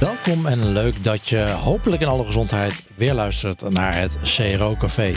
Welkom 0.00 0.46
en 0.46 0.72
leuk 0.72 1.04
dat 1.04 1.28
je 1.28 1.50
hopelijk 1.50 2.02
in 2.02 2.08
alle 2.08 2.24
gezondheid 2.24 2.86
weer 2.94 3.14
luistert 3.14 3.70
naar 3.70 3.96
het 3.96 4.18
CRO 4.22 4.76
Café. 4.76 5.12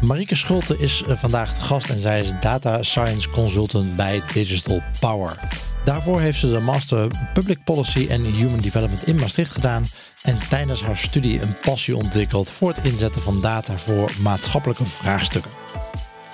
Marieke 0.00 0.34
Schulte 0.34 0.78
is 0.78 1.02
vandaag 1.06 1.54
de 1.54 1.60
gast 1.60 1.88
en 1.88 1.98
zij 1.98 2.20
is 2.20 2.32
Data 2.40 2.82
Science 2.82 3.30
Consultant 3.30 3.96
bij 3.96 4.22
Digital 4.32 4.82
Power. 5.00 5.38
Daarvoor 5.84 6.20
heeft 6.20 6.38
ze 6.38 6.50
de 6.50 6.60
Master 6.60 7.06
Public 7.32 7.64
Policy 7.64 8.06
en 8.10 8.24
Human 8.24 8.60
Development 8.60 9.06
in 9.06 9.16
Maastricht 9.16 9.52
gedaan 9.52 9.84
en 10.22 10.38
tijdens 10.48 10.82
haar 10.82 10.96
studie 10.96 11.40
een 11.40 11.56
passie 11.64 11.96
ontwikkeld 11.96 12.50
voor 12.50 12.68
het 12.68 12.84
inzetten 12.84 13.22
van 13.22 13.40
data 13.40 13.76
voor 13.76 14.10
maatschappelijke 14.20 14.86
vraagstukken. 14.86 15.57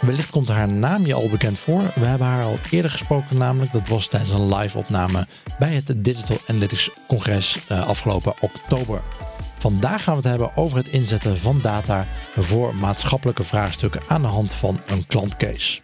Wellicht 0.04 0.30
komt 0.30 0.48
haar 0.48 0.68
naam 0.68 1.06
je 1.06 1.14
al 1.14 1.28
bekend 1.28 1.58
voor. 1.58 1.82
We 1.94 2.04
hebben 2.04 2.26
haar 2.26 2.44
al 2.44 2.58
eerder 2.70 2.90
gesproken, 2.90 3.38
namelijk 3.38 3.72
dat 3.72 3.88
was 3.88 4.06
tijdens 4.06 4.32
een 4.32 4.54
live 4.54 4.78
opname 4.78 5.26
bij 5.58 5.74
het 5.74 6.04
Digital 6.04 6.36
Analytics 6.46 6.90
Congres 7.08 7.58
uh, 7.72 7.86
afgelopen 7.86 8.34
oktober. 8.40 9.02
Vandaag 9.58 10.04
gaan 10.04 10.14
we 10.14 10.20
het 10.20 10.30
hebben 10.30 10.56
over 10.56 10.76
het 10.76 10.88
inzetten 10.88 11.38
van 11.38 11.58
data 11.62 12.06
voor 12.36 12.74
maatschappelijke 12.74 13.44
vraagstukken 13.44 14.00
aan 14.06 14.22
de 14.22 14.28
hand 14.28 14.52
van 14.52 14.80
een 14.86 15.06
klantcase. 15.06 15.80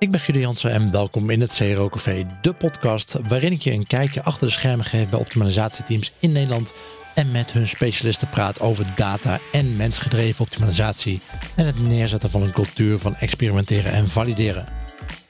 Ik 0.00 0.10
ben 0.10 0.20
Guido 0.20 0.40
Jansen 0.40 0.72
en 0.72 0.90
welkom 0.90 1.30
in 1.30 1.40
het 1.40 1.54
CRO 1.54 1.88
Café, 1.88 2.26
de 2.40 2.52
podcast 2.52 3.16
waarin 3.28 3.52
ik 3.52 3.60
je 3.60 3.72
een 3.72 3.86
kijkje 3.86 4.22
achter 4.22 4.46
de 4.46 4.52
schermen 4.52 4.84
geef 4.84 5.08
bij 5.08 5.18
optimalisatieteams 5.18 6.12
in 6.18 6.32
Nederland 6.32 6.72
en 7.14 7.30
met 7.30 7.52
hun 7.52 7.68
specialisten 7.68 8.28
praat 8.28 8.60
over 8.60 8.84
data 8.96 9.38
en 9.52 9.76
mensgedreven 9.76 10.44
optimalisatie 10.44 11.20
en 11.56 11.66
het 11.66 11.82
neerzetten 11.82 12.30
van 12.30 12.42
een 12.42 12.52
cultuur 12.52 12.98
van 12.98 13.14
experimenteren 13.14 13.92
en 13.92 14.10
valideren. 14.10 14.66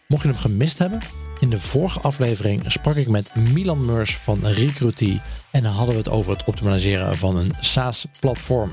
Mocht 0.06 0.22
je 0.22 0.28
hem 0.28 0.36
gemist 0.36 0.78
hebben, 0.78 1.00
in 1.40 1.50
de 1.50 1.60
vorige 1.60 2.00
aflevering 2.00 2.72
sprak 2.72 2.96
ik 2.96 3.08
met 3.08 3.34
Milan 3.34 3.84
Meurs 3.84 4.16
van 4.16 4.46
Recruity 4.46 5.20
en 5.50 5.64
hadden 5.64 5.94
we 5.94 6.00
het 6.00 6.10
over 6.10 6.32
het 6.32 6.44
optimaliseren 6.44 7.16
van 7.16 7.36
een 7.36 7.52
SaaS-platform. 7.60 8.70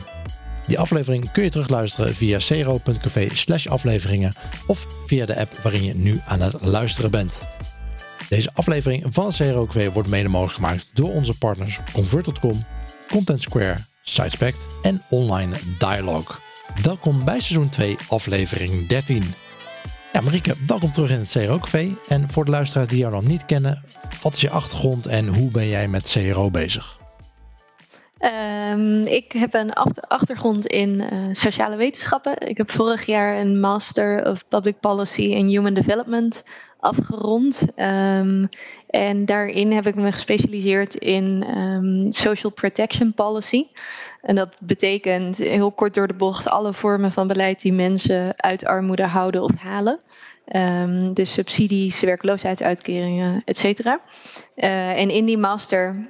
Die 0.67 0.79
aflevering 0.79 1.31
kun 1.31 1.43
je 1.43 1.49
terugluisteren 1.49 2.15
via 2.15 2.39
cero.café 2.39 3.27
slash 3.31 3.67
afleveringen 3.67 4.33
of 4.65 4.87
via 5.05 5.25
de 5.25 5.39
app 5.39 5.53
waarin 5.63 5.83
je 5.83 5.95
nu 5.95 6.21
aan 6.25 6.41
het 6.41 6.55
luisteren 6.61 7.11
bent. 7.11 7.45
Deze 8.29 8.49
aflevering 8.53 9.05
van 9.09 9.25
het 9.25 9.35
CRO 9.35 9.67
wordt 9.93 10.09
mede 10.09 10.29
mogelijk 10.29 10.55
gemaakt 10.55 10.87
door 10.93 11.13
onze 11.13 11.37
partners 11.37 11.79
Convert.com, 11.93 12.65
Content 13.09 13.41
Square, 13.41 13.77
Sitespect 14.01 14.67
en 14.81 15.01
Online 15.09 15.55
Dialog. 15.79 16.41
Welkom 16.83 17.25
bij 17.25 17.39
seizoen 17.39 17.69
2, 17.69 17.97
aflevering 18.07 18.87
13. 18.87 19.23
Ja, 20.13 20.21
Marieke, 20.21 20.55
welkom 20.67 20.91
terug 20.91 21.09
in 21.09 21.19
het 21.19 21.29
CRO 21.31 21.57
Café. 21.59 21.95
En 22.07 22.31
voor 22.31 22.45
de 22.45 22.51
luisteraars 22.51 22.87
die 22.87 22.97
jou 22.97 23.13
nog 23.13 23.23
niet 23.23 23.45
kennen, 23.45 23.83
wat 24.21 24.33
is 24.33 24.41
je 24.41 24.49
achtergrond 24.49 25.07
en 25.07 25.27
hoe 25.27 25.51
ben 25.51 25.67
jij 25.67 25.87
met 25.87 26.09
CRO 26.09 26.51
bezig? 26.51 26.97
Um, 28.21 29.01
ik 29.01 29.31
heb 29.31 29.53
een 29.53 29.73
achtergrond 30.07 30.65
in 30.65 30.89
uh, 31.13 31.27
sociale 31.31 31.75
wetenschappen. 31.75 32.47
Ik 32.47 32.57
heb 32.57 32.71
vorig 32.71 33.05
jaar 33.05 33.39
een 33.39 33.59
Master 33.59 34.29
of 34.29 34.47
Public 34.47 34.79
Policy 34.79 35.35
and 35.35 35.49
Human 35.49 35.73
Development 35.73 36.43
afgerond. 36.79 37.61
Um, 37.75 38.49
en 38.87 39.25
daarin 39.25 39.71
heb 39.71 39.87
ik 39.87 39.95
me 39.95 40.11
gespecialiseerd 40.11 40.95
in 40.95 41.57
um, 41.57 42.11
social 42.11 42.51
protection 42.51 43.13
policy. 43.13 43.67
En 44.21 44.35
dat 44.35 44.55
betekent 44.59 45.37
heel 45.37 45.71
kort 45.71 45.93
door 45.93 46.07
de 46.07 46.13
bocht 46.13 46.47
alle 46.47 46.73
vormen 46.73 47.11
van 47.11 47.27
beleid 47.27 47.61
die 47.61 47.73
mensen 47.73 48.33
uit 48.35 48.65
armoede 48.65 49.05
houden 49.05 49.43
of 49.43 49.55
halen. 49.55 49.99
Um, 50.55 51.13
dus 51.13 51.33
subsidies, 51.33 52.01
werkloosheidsuitkeringen, 52.01 53.41
et 53.45 53.57
cetera. 53.57 53.99
Uh, 54.55 54.99
en 54.99 55.09
in 55.09 55.25
die 55.25 55.37
master 55.37 56.09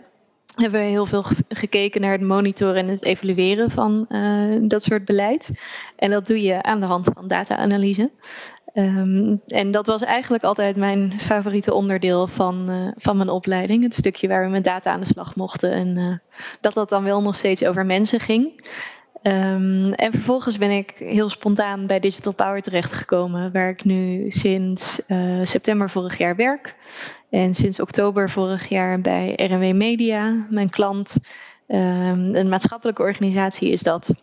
hebben 0.62 0.82
we 0.82 0.88
heel 0.88 1.06
veel 1.06 1.26
gekeken 1.50 2.02
naar 2.02 2.12
het 2.12 2.22
monitoren 2.22 2.76
en 2.76 2.88
het 2.88 3.04
evalueren 3.04 3.72
van 3.72 4.06
uh, 4.10 4.58
dat 4.62 4.84
soort 4.84 5.06
beleid. 5.06 5.52
En 5.96 6.12
dat 6.12 6.28
doe 6.28 6.42
je 6.42 6.64
aan 6.64 6.80
de 6.80 6.86
hand 6.86 7.10
van 7.14 7.28
data-analyse. 7.28 8.12
Um, 8.74 9.42
en 9.48 9.72
dat 9.72 9.88
was 9.88 10.02
eigenlijk 10.02 10.44
altijd 10.44 10.76
mijn 10.76 11.14
favoriete 11.20 11.74
onderdeel 11.74 12.28
van, 12.28 12.70
uh, 12.70 12.92
van 12.96 13.18
mijn 13.18 13.30
opleiding. 13.30 13.84
Het 13.84 13.94
stukje 13.94 14.28
waar 14.28 14.44
we 14.44 14.52
met 14.52 14.64
data 14.64 14.92
aan 14.92 15.00
de 15.00 15.06
slag 15.06 15.36
mochten. 15.36 15.72
En 15.72 15.98
uh, 15.98 16.18
dat 16.62 16.74
dat 16.74 16.90
dan 16.90 17.04
wel 17.04 17.22
nog 17.22 17.36
steeds 17.36 17.66
over 17.66 17.86
mensen 17.86 18.20
ging. 18.20 18.70
Um, 19.24 19.94
en 19.94 20.12
vervolgens 20.12 20.58
ben 20.58 20.72
ik 20.72 20.94
heel 20.98 21.30
spontaan 21.30 21.88
bij 21.88 22.00
Digital 22.00 22.34
Power 22.34 22.62
terechtgekomen, 22.62 23.52
waar 23.52 23.70
ik 23.70 23.84
nu 23.84 24.32
sinds 24.32 25.02
uh, 25.08 25.46
september 25.46 25.90
vorig 25.90 26.18
jaar 26.18 26.36
werk. 26.36 26.76
En 27.30 27.54
sinds 27.54 27.80
oktober 27.80 28.30
vorig 28.30 28.70
jaar 28.70 29.02
bij 29.02 29.34
RNW 29.36 29.76
Media, 29.76 30.46
mijn 30.50 30.70
klant. 30.70 31.16
Um, 31.68 32.36
een 32.36 32.50
maatschappelijke 32.50 33.02
organisatie 33.02 33.72
is 33.72 33.82
dat. 33.82 34.14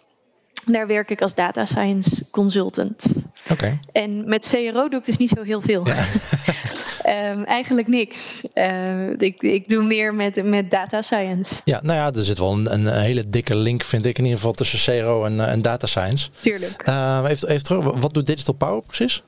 Daar 0.64 0.86
werk 0.86 1.10
ik 1.10 1.22
als 1.22 1.34
data 1.34 1.64
science 1.64 2.30
consultant. 2.30 3.06
Oké. 3.50 3.78
En 3.92 4.28
met 4.28 4.48
CRO 4.48 4.88
doe 4.88 4.98
ik 4.98 5.04
dus 5.04 5.16
niet 5.16 5.30
zo 5.30 5.42
heel 5.42 5.60
veel. 5.60 5.86
Ja. 5.86 5.94
um, 7.08 7.44
eigenlijk 7.44 7.88
niks. 7.88 8.42
Uh, 8.54 9.10
ik, 9.18 9.42
ik 9.42 9.68
doe 9.68 9.82
meer 9.82 10.14
met, 10.14 10.44
met 10.44 10.70
data 10.70 11.02
science. 11.02 11.54
Ja, 11.64 11.80
nou 11.82 11.98
ja, 11.98 12.06
er 12.06 12.24
zit 12.24 12.38
wel 12.38 12.52
een, 12.52 12.72
een 12.72 13.00
hele 13.00 13.28
dikke 13.28 13.56
link, 13.56 13.82
vind 13.82 14.06
ik 14.06 14.18
in 14.18 14.24
ieder 14.24 14.38
geval, 14.38 14.52
tussen 14.52 15.00
CRO 15.00 15.24
en, 15.24 15.48
en 15.48 15.62
data 15.62 15.86
science. 15.86 16.30
Tuurlijk. 16.40 16.88
Uh, 16.88 17.24
even, 17.28 17.48
even 17.48 17.64
terug, 17.64 18.00
wat 18.00 18.14
doet 18.14 18.26
Digital 18.26 18.54
Power 18.54 18.82
precies? 18.82 19.22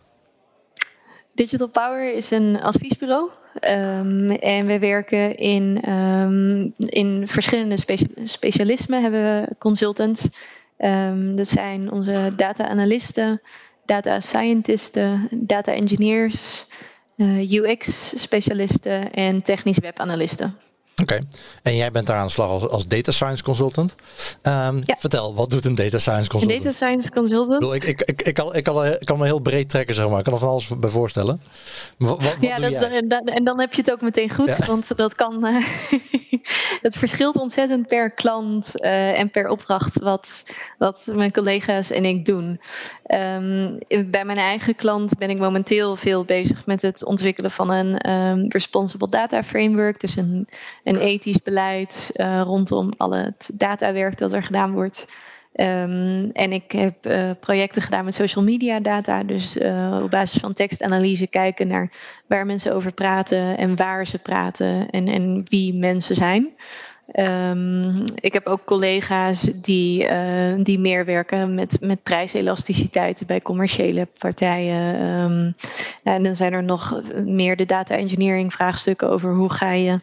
Digital 1.34 1.68
Power 1.68 2.14
is 2.14 2.30
een 2.30 2.60
adviesbureau. 2.60 3.30
Um, 3.60 4.30
en 4.30 4.66
we 4.66 4.78
werken 4.78 5.36
in, 5.36 5.90
um, 5.90 6.74
in 6.78 7.28
verschillende 7.28 7.78
specia 7.78 8.06
specialismen. 8.24 9.02
Hebben 9.02 9.22
we 9.22 9.54
consultants. 9.58 10.28
Dat 11.34 11.48
zijn 11.48 11.92
onze 11.92 12.32
data 12.36 12.68
analisten, 12.68 13.40
data 13.86 14.20
scientisten, 14.20 15.28
data 15.30 15.72
engineers, 15.72 16.66
uh, 17.16 17.62
UX 17.62 18.12
specialisten 18.16 19.12
en 19.12 19.42
technisch 19.42 19.78
webanalisten. 19.78 20.54
Oké, 21.02 21.14
okay. 21.14 21.26
en 21.62 21.76
jij 21.76 21.90
bent 21.90 22.06
daar 22.06 22.16
aan 22.16 22.26
de 22.26 22.32
slag 22.32 22.48
als, 22.48 22.68
als 22.68 22.86
data 22.86 23.12
science 23.12 23.42
consultant. 23.42 23.94
Um, 24.42 24.80
ja. 24.84 24.96
Vertel, 24.98 25.34
wat 25.34 25.50
doet 25.50 25.64
een 25.64 25.74
data 25.74 25.98
science 25.98 26.28
consultant? 26.30 26.58
Een 26.58 26.64
data 26.64 26.76
science 26.76 27.10
consultant? 27.10 27.74
Ik, 27.74 27.84
ik, 27.84 28.02
ik, 28.02 28.22
ik, 28.22 28.34
kan, 28.34 28.54
ik, 28.54 28.64
kan, 28.64 28.84
ik 28.86 29.04
kan 29.04 29.18
me 29.18 29.24
heel 29.24 29.40
breed 29.40 29.68
trekken, 29.68 29.94
zeg 29.94 30.08
maar. 30.08 30.18
Ik 30.18 30.24
kan 30.24 30.32
er 30.32 30.38
van 30.38 30.48
alles 30.48 30.78
bij 30.78 30.90
voorstellen. 30.90 31.40
Wat, 31.98 32.22
wat, 32.22 32.36
ja, 32.40 32.56
dat, 32.56 32.72
en, 32.72 33.08
dan, 33.08 33.26
en 33.26 33.44
dan 33.44 33.60
heb 33.60 33.72
je 33.72 33.80
het 33.80 33.90
ook 33.90 34.00
meteen 34.00 34.34
goed, 34.34 34.48
ja. 34.48 34.66
want 34.66 34.96
dat 34.96 35.14
kan. 35.14 35.46
Uh, 35.46 35.66
het 36.86 36.96
verschilt 36.96 37.36
ontzettend 37.36 37.88
per 37.88 38.10
klant 38.10 38.70
uh, 38.74 39.18
en 39.18 39.30
per 39.30 39.48
opdracht 39.48 39.98
wat, 39.98 40.42
wat 40.78 41.08
mijn 41.12 41.32
collega's 41.32 41.90
en 41.90 42.04
ik 42.04 42.24
doen. 42.24 42.60
Um, 43.06 43.78
bij 44.10 44.24
mijn 44.24 44.38
eigen 44.38 44.74
klant 44.74 45.18
ben 45.18 45.30
ik 45.30 45.38
momenteel 45.38 45.96
veel 45.96 46.24
bezig 46.24 46.66
met 46.66 46.82
het 46.82 47.04
ontwikkelen 47.04 47.50
van 47.50 47.70
een 47.70 48.10
um, 48.10 48.46
responsible 48.48 49.08
data 49.08 49.44
framework. 49.44 50.00
Dus 50.00 50.16
een 50.16 50.48
een 50.86 50.98
ethisch 50.98 51.42
beleid 51.42 52.10
uh, 52.14 52.40
rondom 52.44 52.92
al 52.96 53.10
het 53.12 53.50
datawerk 53.54 54.18
dat 54.18 54.32
er 54.32 54.42
gedaan 54.42 54.72
wordt. 54.72 55.08
Um, 55.54 56.30
en 56.32 56.52
ik 56.52 56.72
heb 56.72 57.06
uh, 57.06 57.30
projecten 57.40 57.82
gedaan 57.82 58.04
met 58.04 58.14
social 58.14 58.44
media 58.44 58.80
data. 58.80 59.22
Dus 59.22 59.56
uh, 59.56 60.00
op 60.02 60.10
basis 60.10 60.40
van 60.40 60.52
tekstanalyse 60.52 61.26
kijken 61.26 61.68
naar 61.68 61.92
waar 62.26 62.46
mensen 62.46 62.74
over 62.74 62.92
praten 62.92 63.56
en 63.56 63.76
waar 63.76 64.06
ze 64.06 64.18
praten 64.18 64.90
en, 64.90 65.08
en 65.08 65.46
wie 65.48 65.74
mensen 65.74 66.14
zijn. 66.14 66.48
Um, 67.14 68.04
ik 68.14 68.32
heb 68.32 68.46
ook 68.46 68.64
collega's 68.64 69.40
die, 69.40 70.08
die 70.62 70.78
meer 70.78 71.04
werken 71.04 71.54
met, 71.54 71.76
met 71.80 72.02
prijselasticiteiten 72.02 73.26
bij 73.26 73.40
commerciële 73.40 74.08
partijen. 74.18 75.02
Um, 75.02 75.54
en 76.02 76.22
dan 76.22 76.36
zijn 76.36 76.52
er 76.52 76.64
nog 76.64 77.02
meer 77.24 77.56
de 77.56 77.66
data 77.66 77.96
engineering 77.96 78.52
vraagstukken 78.52 79.10
over 79.10 79.34
hoe 79.34 79.52
ga 79.52 79.72
je 79.72 80.00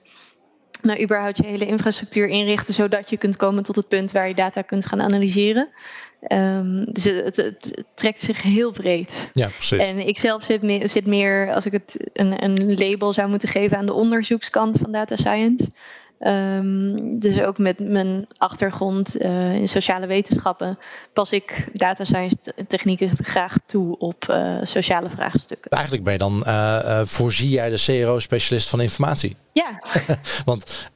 nou, 0.83 1.01
überhaupt 1.01 1.37
je 1.37 1.45
hele 1.45 1.65
infrastructuur 1.65 2.27
inrichten, 2.27 2.73
zodat 2.73 3.09
je 3.09 3.17
kunt 3.17 3.35
komen 3.35 3.63
tot 3.63 3.75
het 3.75 3.87
punt 3.87 4.11
waar 4.11 4.27
je 4.27 4.33
data 4.33 4.61
kunt 4.61 4.85
gaan 4.85 5.01
analyseren. 5.01 5.69
Um, 6.27 6.85
dus 6.91 7.03
het, 7.03 7.35
het, 7.35 7.35
het, 7.35 7.83
trekt 7.93 8.21
zich 8.21 8.41
heel 8.41 8.71
breed. 8.71 9.29
Ja, 9.33 9.47
precies. 9.47 9.77
En 9.77 10.07
ik 10.07 10.17
zelf 10.17 10.43
zit 10.43 10.61
meer, 10.61 10.87
zit 10.87 11.05
meer 11.05 11.53
als 11.53 11.65
ik 11.65 11.71
het 11.71 11.97
een, 12.13 12.43
een 12.43 12.77
label 12.77 13.13
zou 13.13 13.29
moeten 13.29 13.49
geven 13.49 13.77
aan 13.77 13.85
de 13.85 13.93
onderzoekskant 13.93 14.77
van 14.81 14.91
data 14.91 15.15
science. 15.15 15.71
Um, 16.25 17.19
dus 17.19 17.41
ook 17.41 17.57
met 17.57 17.79
mijn 17.79 18.27
achtergrond 18.37 19.21
uh, 19.21 19.53
in 19.53 19.67
sociale 19.67 20.05
wetenschappen 20.05 20.79
pas 21.13 21.31
ik 21.31 21.67
data 21.73 22.03
science 22.03 22.35
technieken 22.67 23.11
graag 23.21 23.55
toe 23.65 23.97
op 23.97 24.25
uh, 24.29 24.57
sociale 24.61 25.09
vraagstukken. 25.09 25.71
Eigenlijk 25.71 26.03
ben 26.03 26.13
je 26.13 26.19
dan, 26.19 26.43
uh, 26.47 27.01
voorzie 27.03 27.49
jij 27.49 27.69
de 27.69 27.83
CRO-specialist 27.85 28.69
van 28.69 28.81
informatie? 28.81 29.35
Ja. 29.51 29.81
Want 30.45 30.91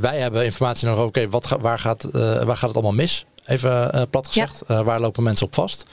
wij 0.00 0.18
hebben 0.18 0.44
informatie 0.44 0.88
nog, 0.88 0.98
oké, 0.98 1.22
okay, 1.22 1.58
waar, 1.60 1.78
gaat, 1.78 2.08
waar 2.44 2.56
gaat 2.56 2.68
het 2.68 2.74
allemaal 2.74 2.92
mis? 2.92 3.24
Even 3.46 4.08
plat 4.10 4.26
gezegd, 4.26 4.62
ja. 4.68 4.84
waar 4.84 5.00
lopen 5.00 5.22
mensen 5.22 5.46
op 5.46 5.54
vast? 5.54 5.86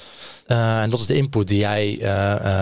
en 0.47 0.89
dat 0.89 0.99
is 0.99 1.05
de 1.05 1.15
input 1.15 1.47
die 1.47 1.59
jij 1.59 1.99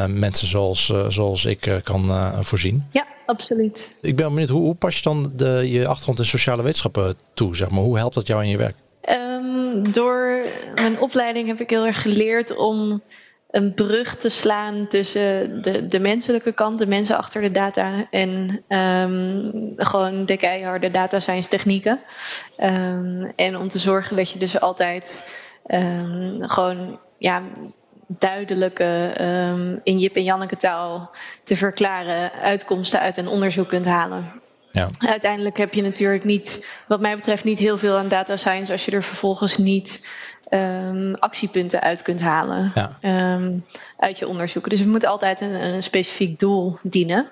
mensen 0.07 0.47
zoals, 0.47 0.93
zoals 1.07 1.45
ik 1.45 1.79
kan 1.83 2.09
voorzien. 2.41 2.87
Ja 2.91 3.05
absoluut. 3.29 3.91
Ik 4.01 4.15
ben 4.15 4.29
benieuwd, 4.29 4.49
hoe, 4.49 4.61
hoe 4.61 4.75
pas 4.75 4.95
je 4.95 5.01
dan 5.01 5.31
de, 5.35 5.69
je 5.71 5.87
achtergrond 5.87 6.19
in 6.19 6.25
sociale 6.25 6.63
wetenschappen 6.63 7.15
toe? 7.33 7.55
Zeg 7.55 7.69
maar? 7.69 7.83
Hoe 7.83 7.97
helpt 7.97 8.15
dat 8.15 8.27
jou 8.27 8.43
in 8.43 8.49
je 8.49 8.57
werk? 8.57 8.75
Um, 9.09 9.91
door 9.91 10.45
mijn 10.75 10.99
opleiding 10.99 11.47
heb 11.47 11.61
ik 11.61 11.69
heel 11.69 11.85
erg 11.85 12.01
geleerd 12.01 12.55
om 12.55 13.01
een 13.49 13.73
brug 13.73 14.15
te 14.15 14.29
slaan 14.29 14.87
tussen 14.87 15.61
de, 15.61 15.87
de 15.87 15.99
menselijke 15.99 16.51
kant, 16.51 16.79
de 16.79 16.87
mensen 16.87 17.17
achter 17.17 17.41
de 17.41 17.51
data, 17.51 18.07
en 18.11 18.61
um, 18.67 19.73
gewoon 19.77 20.25
de 20.25 20.37
keiharde 20.37 20.91
data 20.91 21.19
science 21.19 21.49
technieken. 21.49 21.99
Um, 22.57 23.31
en 23.35 23.57
om 23.57 23.69
te 23.69 23.79
zorgen 23.79 24.15
dat 24.15 24.31
je 24.31 24.39
dus 24.39 24.59
altijd 24.59 25.23
gewoon 26.39 26.99
ja, 27.17 27.41
duidelijke, 28.17 29.13
in 29.83 29.99
Jip 29.99 30.15
en 30.15 30.23
Janneke 30.23 30.55
taal 30.55 31.11
te 31.43 31.55
verklaren 31.55 32.31
uitkomsten 32.31 32.99
uit 32.99 33.17
een 33.17 33.27
onderzoek 33.27 33.67
kunt 33.67 33.85
halen. 33.85 34.31
Ja. 34.71 34.87
Uiteindelijk 34.99 35.57
heb 35.57 35.73
je 35.73 35.81
natuurlijk 35.81 36.23
niet, 36.23 36.65
wat 36.87 36.99
mij 36.99 37.15
betreft, 37.15 37.43
niet 37.43 37.59
heel 37.59 37.77
veel 37.77 37.97
aan 37.97 38.07
data 38.07 38.37
science 38.37 38.71
als 38.71 38.85
je 38.85 38.91
er 38.91 39.03
vervolgens 39.03 39.57
niet 39.57 40.07
um, 40.49 41.15
actiepunten 41.15 41.81
uit 41.81 42.01
kunt 42.01 42.21
halen 42.21 42.73
um, 43.01 43.65
uit 43.97 44.19
je 44.19 44.27
onderzoeken. 44.27 44.71
Dus 44.71 44.79
het 44.79 44.89
moet 44.89 45.05
altijd 45.05 45.41
een, 45.41 45.63
een 45.63 45.83
specifiek 45.83 46.39
doel 46.39 46.77
dienen. 46.83 47.29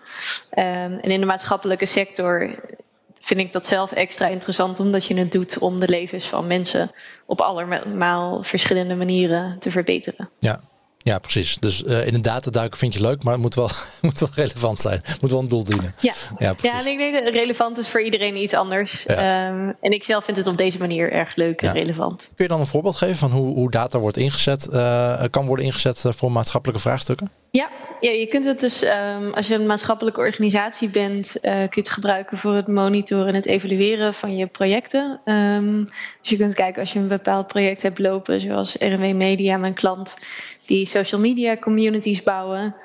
En 0.49 1.01
in 1.01 1.19
de 1.19 1.25
maatschappelijke 1.25 1.85
sector 1.85 2.55
vind 3.27 3.39
ik 3.39 3.51
dat 3.51 3.65
zelf 3.65 3.91
extra 3.91 4.27
interessant, 4.27 4.79
omdat 4.79 5.05
je 5.05 5.13
het 5.13 5.31
doet 5.31 5.57
om 5.57 5.79
de 5.79 5.87
levens 5.87 6.25
van 6.25 6.47
mensen 6.47 6.91
op 7.25 7.41
allemaal 7.41 8.43
verschillende 8.43 8.95
manieren 8.95 9.59
te 9.59 9.71
verbeteren. 9.71 10.29
Ja, 10.39 10.61
ja, 11.07 11.19
precies. 11.19 11.57
Dus 11.59 11.83
uh, 11.83 12.07
in 12.07 12.13
een 12.13 12.21
dataduiken 12.21 12.77
vind 12.77 12.93
je 12.93 13.01
leuk, 13.01 13.23
maar 13.23 13.33
het 13.33 13.41
moet 13.41 13.55
wel, 13.55 13.69
moet 14.01 14.19
wel 14.19 14.29
relevant 14.33 14.79
zijn. 14.79 15.01
Het 15.03 15.21
moet 15.21 15.31
wel 15.31 15.39
een 15.39 15.47
doel 15.47 15.63
dienen. 15.63 15.95
Ja, 15.99 16.13
ja, 16.37 16.53
ja 16.61 16.79
en 16.79 16.87
ik 16.87 16.97
denk 16.97 17.23
dat 17.23 17.33
relevant 17.33 17.77
is 17.77 17.89
voor 17.89 18.01
iedereen 18.01 18.35
iets 18.35 18.53
anders. 18.53 19.03
Ja. 19.07 19.47
Um, 19.47 19.75
en 19.81 19.91
ik 19.91 20.03
zelf 20.03 20.25
vind 20.25 20.37
het 20.37 20.47
op 20.47 20.57
deze 20.57 20.77
manier 20.77 21.11
erg 21.11 21.35
leuk 21.35 21.61
en 21.61 21.73
relevant. 21.73 22.29
Kun 22.35 22.45
je 22.45 22.51
dan 22.51 22.59
een 22.59 22.65
voorbeeld 22.65 22.95
geven 22.95 23.15
van 23.15 23.31
hoe, 23.31 23.53
hoe 23.53 23.71
data 23.71 23.99
wordt 23.99 24.17
ingezet, 24.17 24.67
uh, 24.71 25.23
kan 25.29 25.45
worden 25.45 25.65
ingezet 25.65 26.05
eh, 26.05 26.11
voor 26.11 26.31
maatschappelijke 26.31 26.81
vraagstukken? 26.81 27.31
Ja, 27.57 27.69
je 27.99 28.27
kunt 28.27 28.45
het 28.45 28.59
dus, 28.59 28.83
um, 28.83 29.33
als 29.33 29.47
je 29.47 29.53
een 29.53 29.65
maatschappelijke 29.65 30.19
organisatie 30.19 30.89
bent, 30.89 31.35
uh, 31.35 31.51
kun 31.51 31.69
je 31.69 31.79
het 31.79 31.89
gebruiken 31.89 32.37
voor 32.37 32.53
het 32.53 32.67
monitoren 32.67 33.27
en 33.27 33.35
het 33.35 33.45
evalueren 33.45 34.13
van 34.13 34.37
je 34.37 34.47
projecten. 34.47 35.19
Um, 35.25 35.85
dus 36.21 36.29
je 36.29 36.37
kunt 36.37 36.53
kijken 36.53 36.79
als 36.79 36.93
je 36.93 36.99
een 36.99 37.07
bepaald 37.07 37.47
project 37.47 37.81
hebt 37.81 37.99
lopen, 37.99 38.41
zoals 38.41 38.75
RW 38.79 39.13
Media, 39.13 39.57
mijn 39.57 39.73
klant, 39.73 40.17
die 40.65 40.85
social 40.85 41.21
media 41.21 41.57
communities 41.57 42.23
bouwen. 42.23 42.75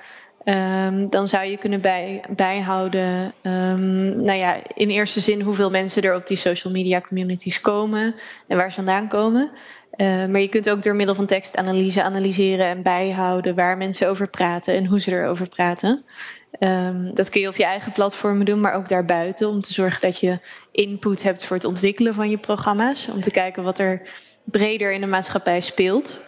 Um, 0.45 1.11
dan 1.11 1.29
zou 1.29 1.45
je 1.45 1.57
kunnen 1.57 1.81
bij, 1.81 2.25
bijhouden, 2.37 3.33
nou 4.23 4.33
ja, 4.33 4.61
in 4.75 4.91
eerste 4.91 5.21
zin 5.21 5.41
hoeveel 5.41 5.71
mensen 5.71 6.03
er 6.03 6.15
op 6.15 6.27
die 6.27 6.37
social 6.37 6.73
media 6.73 7.01
communities 7.01 7.61
komen 7.61 8.15
en 8.47 8.57
waar 8.57 8.71
ze 8.71 8.77
vandaan 8.77 9.09
komen. 9.09 9.51
Uh, 9.97 10.27
maar 10.27 10.41
je 10.41 10.49
kunt 10.49 10.71
ook 10.71 10.83
door 10.83 10.95
middel 10.95 11.15
van 11.15 11.27
tekstanalyse 11.27 12.03
analyseren 12.03 12.67
en 12.67 12.83
bijhouden 12.83 13.55
waar 13.55 13.77
mensen 13.77 14.09
over 14.09 14.29
praten 14.29 14.75
en 14.75 14.87
hoe 14.87 15.01
ze 15.01 15.13
erover 15.13 15.49
praten. 15.49 16.05
Um, 16.59 17.15
dat 17.15 17.29
kun 17.29 17.41
je 17.41 17.49
op 17.49 17.57
je 17.57 17.65
eigen 17.65 17.93
platformen 17.93 18.47
doen, 18.47 18.61
maar 18.61 18.75
ook 18.75 18.89
daarbuiten 18.89 19.49
om 19.49 19.61
te 19.61 19.73
zorgen 19.73 20.01
dat 20.01 20.21
je 20.21 20.39
input 20.71 21.23
hebt 21.23 21.47
voor 21.47 21.57
het 21.57 21.65
ontwikkelen 21.65 22.15
van 22.15 22.31
je 22.31 22.39
programma's. 22.39 23.09
Om 23.09 23.21
te 23.21 23.31
kijken 23.31 23.63
wat 23.63 23.79
er 23.79 24.03
breder 24.45 24.93
in 24.93 25.01
de 25.01 25.07
maatschappij 25.07 25.61
speelt. 25.61 26.21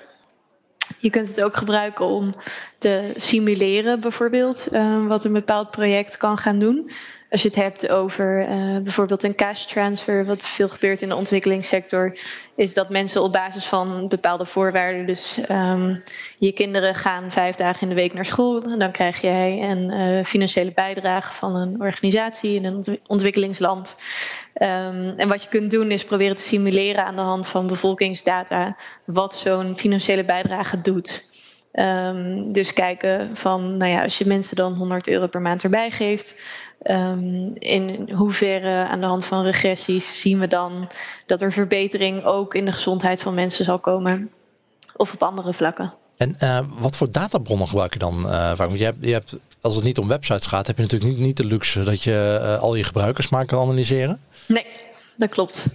Je 0.98 1.10
kunt 1.10 1.28
het 1.28 1.42
ook 1.42 1.56
gebruiken 1.56 2.06
om 2.06 2.34
te 2.78 3.12
simuleren, 3.16 4.00
bijvoorbeeld, 4.00 4.68
uh, 4.72 5.06
wat 5.06 5.24
een 5.24 5.32
bepaald 5.32 5.70
project 5.70 6.16
kan 6.16 6.38
gaan 6.38 6.58
doen. 6.58 6.90
Als 7.34 7.42
je 7.42 7.48
het 7.48 7.58
hebt 7.58 7.88
over 7.88 8.48
uh, 8.48 8.78
bijvoorbeeld 8.82 9.24
een 9.24 9.34
cash 9.34 9.64
transfer, 9.64 10.26
wat 10.26 10.46
veel 10.46 10.68
gebeurt 10.68 11.02
in 11.02 11.08
de 11.08 11.14
ontwikkelingssector, 11.14 12.18
is 12.56 12.74
dat 12.74 12.90
mensen 12.90 13.22
op 13.22 13.32
basis 13.32 13.64
van 13.64 14.08
bepaalde 14.08 14.46
voorwaarden, 14.46 15.06
dus 15.06 15.38
um, 15.50 16.02
je 16.38 16.52
kinderen 16.52 16.94
gaan 16.94 17.30
vijf 17.30 17.56
dagen 17.56 17.82
in 17.82 17.88
de 17.88 17.94
week 17.94 18.14
naar 18.14 18.24
school, 18.24 18.78
dan 18.78 18.92
krijg 18.92 19.20
jij 19.20 19.70
een 19.70 19.92
uh, 19.92 20.24
financiële 20.24 20.72
bijdrage 20.74 21.34
van 21.34 21.56
een 21.56 21.80
organisatie 21.80 22.54
in 22.54 22.64
een 22.64 23.00
ontwikkelingsland. 23.06 23.96
Um, 24.54 25.14
en 25.16 25.28
wat 25.28 25.42
je 25.42 25.48
kunt 25.48 25.70
doen 25.70 25.90
is 25.90 26.04
proberen 26.04 26.36
te 26.36 26.42
simuleren 26.42 27.04
aan 27.04 27.16
de 27.16 27.22
hand 27.22 27.48
van 27.48 27.66
bevolkingsdata 27.66 28.76
wat 29.04 29.36
zo'n 29.36 29.78
financiële 29.78 30.24
bijdrage 30.24 30.80
doet. 30.80 31.32
Um, 31.80 32.52
dus 32.52 32.72
kijken 32.72 33.36
van, 33.36 33.76
nou 33.76 33.90
ja, 33.90 34.02
als 34.02 34.18
je 34.18 34.26
mensen 34.26 34.56
dan 34.56 34.72
100 34.72 35.08
euro 35.08 35.26
per 35.26 35.40
maand 35.40 35.64
erbij 35.64 35.90
geeft, 35.90 36.34
um, 36.90 37.52
in 37.54 38.10
hoeverre 38.10 38.86
aan 38.86 39.00
de 39.00 39.06
hand 39.06 39.24
van 39.24 39.44
regressies 39.44 40.20
zien 40.20 40.38
we 40.38 40.48
dan 40.48 40.88
dat 41.26 41.42
er 41.42 41.52
verbetering 41.52 42.24
ook 42.24 42.54
in 42.54 42.64
de 42.64 42.72
gezondheid 42.72 43.22
van 43.22 43.34
mensen 43.34 43.64
zal 43.64 43.78
komen 43.78 44.30
of 44.96 45.12
op 45.12 45.22
andere 45.22 45.54
vlakken. 45.54 45.92
En 46.16 46.36
uh, 46.42 46.58
wat 46.78 46.96
voor 46.96 47.10
databronnen 47.10 47.68
gebruik 47.68 47.92
je 47.92 47.98
dan? 47.98 48.14
Uh, 48.26 48.52
Want 48.52 48.78
je 48.78 48.84
hebt, 48.84 49.06
je 49.06 49.12
hebt, 49.12 49.36
als 49.60 49.74
het 49.74 49.84
niet 49.84 49.98
om 49.98 50.08
websites 50.08 50.46
gaat, 50.46 50.66
heb 50.66 50.76
je 50.76 50.82
natuurlijk 50.82 51.10
niet, 51.10 51.20
niet 51.20 51.36
de 51.36 51.44
luxe 51.44 51.82
dat 51.82 52.02
je 52.02 52.40
uh, 52.42 52.58
al 52.62 52.74
je 52.74 52.84
gebruikers 52.84 53.28
maar 53.28 53.46
kan 53.46 53.60
analyseren. 53.60 54.20
Nee, 54.46 54.66
dat 55.16 55.28
klopt. 55.28 55.66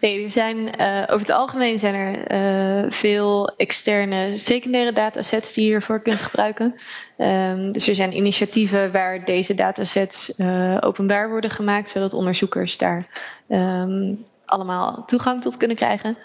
Nee, 0.00 0.24
er 0.24 0.30
zijn, 0.30 0.56
uh, 0.56 1.02
over 1.02 1.18
het 1.18 1.30
algemeen 1.30 1.78
zijn 1.78 1.94
er 1.94 2.32
uh, 2.32 2.90
veel 2.90 3.48
externe 3.56 4.38
secundaire 4.38 4.92
datasets 4.92 5.52
die 5.52 5.64
je 5.64 5.70
hiervoor 5.70 6.00
kunt 6.00 6.22
gebruiken. 6.22 6.74
Um, 7.18 7.72
dus 7.72 7.88
er 7.88 7.94
zijn 7.94 8.16
initiatieven 8.16 8.92
waar 8.92 9.24
deze 9.24 9.54
datasets 9.54 10.32
uh, 10.36 10.76
openbaar 10.80 11.30
worden 11.30 11.50
gemaakt, 11.50 11.88
zodat 11.88 12.12
onderzoekers 12.12 12.78
daar 12.78 13.06
um, 13.48 14.24
allemaal 14.44 15.04
toegang 15.06 15.42
tot 15.42 15.56
kunnen 15.56 15.76
krijgen. 15.76 16.16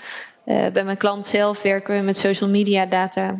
bij 0.45 0.83
mijn 0.83 0.97
klant 0.97 1.25
zelf 1.25 1.61
werken 1.61 1.97
we 1.97 2.01
met 2.01 2.17
social 2.17 2.49
media 2.49 2.85
data, 2.85 3.35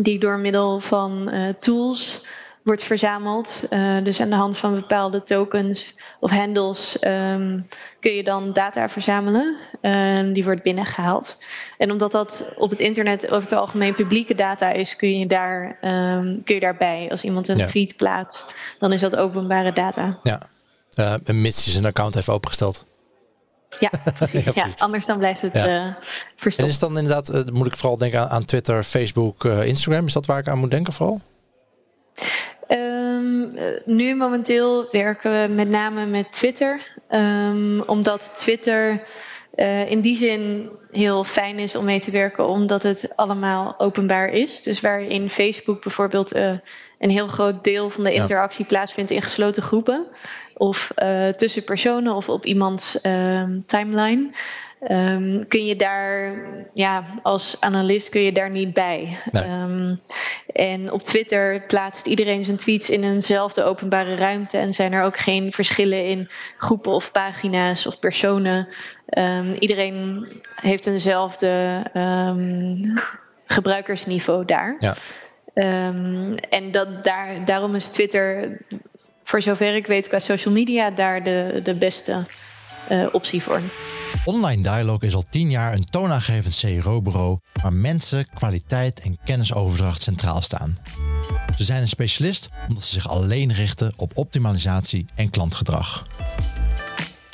die 0.00 0.18
door 0.18 0.38
middel 0.38 0.80
van 0.80 1.30
tools 1.60 2.24
wordt 2.66 2.84
verzameld. 2.84 3.62
Uh, 3.70 4.04
dus 4.04 4.20
aan 4.20 4.30
de 4.30 4.36
hand 4.36 4.58
van 4.58 4.74
bepaalde 4.74 5.22
tokens 5.22 5.94
of 6.20 6.30
handles 6.30 6.96
um, 7.00 7.68
kun 8.00 8.12
je 8.12 8.24
dan 8.24 8.52
data 8.52 8.88
verzamelen. 8.88 9.56
Uh, 9.82 10.34
die 10.34 10.44
wordt 10.44 10.62
binnengehaald. 10.62 11.36
En 11.78 11.90
omdat 11.90 12.12
dat 12.12 12.52
op 12.56 12.70
het 12.70 12.78
internet 12.78 13.30
over 13.30 13.42
het 13.42 13.58
algemeen 13.58 13.94
publieke 13.94 14.34
data 14.34 14.72
is, 14.72 14.96
kun 14.96 15.18
je, 15.18 15.26
daar, 15.26 15.78
um, 15.82 16.42
kun 16.44 16.54
je 16.54 16.60
daarbij. 16.60 17.08
Als 17.10 17.22
iemand 17.22 17.48
een 17.48 17.56
ja. 17.56 17.66
tweet 17.66 17.96
plaatst, 17.96 18.54
dan 18.78 18.92
is 18.92 19.00
dat 19.00 19.16
openbare 19.16 19.72
data. 19.72 20.18
Ja, 20.22 20.42
uh, 20.98 21.14
mits 21.26 21.64
je 21.64 21.70
zijn 21.70 21.86
account 21.86 22.14
heeft 22.14 22.28
opengesteld. 22.28 22.86
Ja, 23.78 23.90
precies. 24.18 24.44
ja, 24.44 24.52
ja, 24.54 24.66
anders 24.76 25.06
dan 25.06 25.18
blijft 25.18 25.40
het 25.40 25.54
ja. 25.54 25.86
uh, 25.86 25.94
verstopt. 26.36 26.68
En 26.68 26.74
is 26.74 26.78
dan 26.78 26.98
inderdaad, 26.98 27.50
moet 27.52 27.66
ik 27.66 27.76
vooral 27.76 27.98
denken 27.98 28.20
aan, 28.20 28.28
aan 28.28 28.44
Twitter, 28.44 28.82
Facebook, 28.82 29.44
Instagram. 29.44 30.06
Is 30.06 30.12
dat 30.12 30.26
waar 30.26 30.38
ik 30.38 30.48
aan 30.48 30.58
moet 30.58 30.70
denken 30.70 30.92
vooral? 30.92 31.20
Um, 33.54 33.78
nu 33.84 34.14
momenteel 34.14 34.88
werken 34.90 35.42
we 35.42 35.54
met 35.54 35.68
name 35.68 36.06
met 36.06 36.32
Twitter. 36.32 36.80
Um, 37.10 37.82
omdat 37.82 38.32
Twitter 38.36 39.02
uh, 39.56 39.90
in 39.90 40.00
die 40.00 40.16
zin 40.16 40.70
heel 40.90 41.24
fijn 41.24 41.58
is 41.58 41.74
om 41.74 41.84
mee 41.84 42.00
te 42.00 42.10
werken, 42.10 42.48
omdat 42.48 42.82
het 42.82 43.16
allemaal 43.16 43.74
openbaar 43.78 44.28
is. 44.28 44.62
Dus 44.62 44.80
waar 44.80 45.02
in 45.02 45.30
Facebook 45.30 45.82
bijvoorbeeld 45.82 46.36
uh, 46.36 46.52
een 46.98 47.10
heel 47.10 47.26
groot 47.26 47.64
deel 47.64 47.90
van 47.90 48.04
de 48.04 48.12
interactie 48.12 48.62
ja. 48.62 48.68
plaatsvindt 48.68 49.10
in 49.10 49.22
gesloten 49.22 49.62
groepen. 49.62 50.06
Of 50.54 50.92
uh, 51.02 51.28
tussen 51.28 51.64
personen 51.64 52.14
of 52.14 52.28
op 52.28 52.44
iemands 52.44 52.98
timeline. 53.66 54.30
Um, 54.90 55.48
kun 55.48 55.66
je 55.66 55.76
daar, 55.76 56.34
ja, 56.74 57.04
als 57.22 57.56
analist 57.60 58.08
kun 58.08 58.20
je 58.20 58.32
daar 58.32 58.50
niet 58.50 58.72
bij. 58.72 59.18
Nee. 59.30 59.44
Um, 59.44 60.00
en 60.52 60.92
op 60.92 61.02
Twitter 61.02 61.60
plaatst 61.66 62.06
iedereen 62.06 62.44
zijn 62.44 62.56
tweets 62.56 62.90
in 62.90 63.04
eenzelfde 63.04 63.62
openbare 63.62 64.14
ruimte 64.14 64.58
en 64.58 64.72
zijn 64.72 64.92
er 64.92 65.02
ook 65.02 65.16
geen 65.18 65.52
verschillen 65.52 66.06
in 66.06 66.30
groepen 66.56 66.92
of 66.92 67.12
pagina's 67.12 67.86
of 67.86 67.98
personen. 67.98 68.68
Um, 69.18 69.52
iedereen 69.52 70.26
heeft 70.54 70.86
eenzelfde 70.86 71.82
gebruikersniveau 73.46 74.44
daar. 74.44 74.76
Ja. 74.78 74.94
en 76.48 76.70
dat, 76.70 77.04
daar, 77.04 77.44
daarom 77.44 77.74
is 77.74 77.84
Twitter, 77.84 78.56
voor 79.24 79.42
zover 79.42 79.74
ik 79.74 79.86
weet, 79.86 80.08
qua 80.08 80.18
social 80.18 80.54
media 80.54 80.90
daar 80.90 81.22
de, 81.22 81.60
de 81.62 81.78
beste 81.78 82.24
uh, 82.90 83.06
optie 83.12 83.42
voor. 83.42 83.60
Online 84.24 84.62
Dialog 84.62 85.02
is 85.02 85.14
al 85.14 85.24
tien 85.30 85.50
jaar 85.50 85.72
een 85.72 85.90
toonaangevend 85.90 86.58
CRO-bureau 86.60 87.38
waar 87.62 87.72
mensen, 87.72 88.26
kwaliteit 88.34 89.00
en 89.00 89.18
kennisoverdracht 89.24 90.02
centraal 90.02 90.42
staan. 90.42 90.76
Ze 91.56 91.64
zijn 91.64 91.82
een 91.82 91.88
specialist 91.88 92.48
omdat 92.68 92.84
ze 92.84 92.92
zich 92.92 93.08
alleen 93.08 93.52
richten 93.52 93.92
op 93.96 94.12
optimalisatie 94.14 95.04
en 95.14 95.30
klantgedrag. 95.30 96.04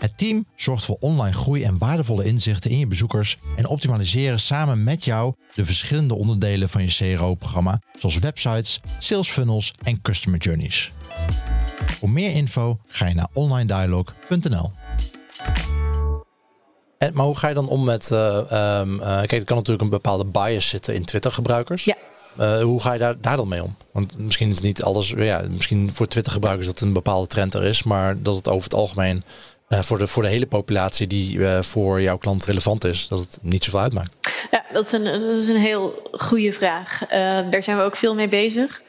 Het 0.02 0.18
team 0.18 0.47
zorgt 0.56 0.85
voor 0.85 0.97
online 1.00 1.37
groei 1.37 1.62
en 1.62 1.78
waardevolle 1.78 2.25
inzichten 2.25 2.71
in 2.71 2.78
je 2.78 2.87
bezoekers 2.87 3.38
en 3.56 3.66
optimaliseren 3.66 4.40
samen 4.40 4.85
met 4.85 5.04
jou 5.04 5.35
de 5.54 5.64
verschillende 5.64 6.14
onderdelen 6.14 6.68
van 6.68 6.82
je 6.82 7.14
CRO-programma, 7.14 7.80
zoals 7.92 8.18
websites, 8.18 8.80
sales 8.99 9.28
funnels 9.28 9.73
en 9.82 10.00
customer 10.02 10.38
journeys. 10.40 10.92
Voor 11.87 12.11
meer 12.11 12.32
info 12.32 12.78
ga 12.87 13.06
je 13.06 13.14
naar 13.14 13.28
onlinedialog.nl. 13.32 14.73
En, 17.02 17.11
maar 17.14 17.25
hoe 17.25 17.37
ga 17.37 17.49
je 17.49 17.54
dan 17.54 17.68
om 17.68 17.85
met. 17.85 18.09
Uh, 18.12 18.37
um, 18.80 19.00
uh, 19.00 19.16
kijk, 19.16 19.32
er 19.32 19.44
kan 19.44 19.56
natuurlijk 19.56 19.85
een 19.85 19.90
bepaalde 19.90 20.25
bias 20.25 20.68
zitten 20.68 20.94
in 20.94 21.04
Twitter-gebruikers. 21.04 21.85
Ja. 21.85 21.97
Uh, 22.40 22.61
hoe 22.61 22.80
ga 22.80 22.92
je 22.92 22.99
daar, 22.99 23.14
daar 23.21 23.37
dan 23.37 23.49
mee 23.49 23.62
om? 23.62 23.76
Want 23.92 24.18
misschien 24.18 24.49
is 24.49 24.61
niet 24.61 24.82
alles. 24.82 25.14
Ja, 25.16 25.42
misschien 25.50 25.92
voor 25.92 26.06
Twitter-gebruikers 26.06 26.66
dat 26.66 26.80
een 26.80 26.92
bepaalde 26.92 27.26
trend 27.26 27.54
er 27.54 27.64
is, 27.64 27.82
maar 27.82 28.23
dat 28.23 28.37
het 28.37 28.49
over 28.49 28.64
het 28.64 28.75
algemeen 28.75 29.25
uh, 29.68 29.80
voor, 29.80 29.99
de, 29.99 30.06
voor 30.06 30.23
de 30.23 30.28
hele 30.28 30.47
populatie 30.47 31.06
die 31.06 31.37
uh, 31.37 31.62
voor 31.62 32.02
jouw 32.02 32.16
klant 32.18 32.44
relevant 32.44 32.85
is, 32.85 33.09
dat 33.09 33.18
het 33.18 33.38
niet 33.40 33.64
zoveel 33.64 33.80
uitmaakt? 33.80 34.16
Ja, 34.50 34.64
dat 34.73 34.87
is 34.87 34.92
een, 34.92 35.04
dat 35.04 35.37
is 35.37 35.49
een 35.49 35.61
heel 35.61 36.11
goede 36.12 36.52
vraag. 36.52 36.99
Daar 37.50 37.62
zijn 37.62 37.76
we 37.76 37.82
ook 37.82 37.97
veel 37.97 38.14
mee 38.14 38.28
bezig. 38.28 38.82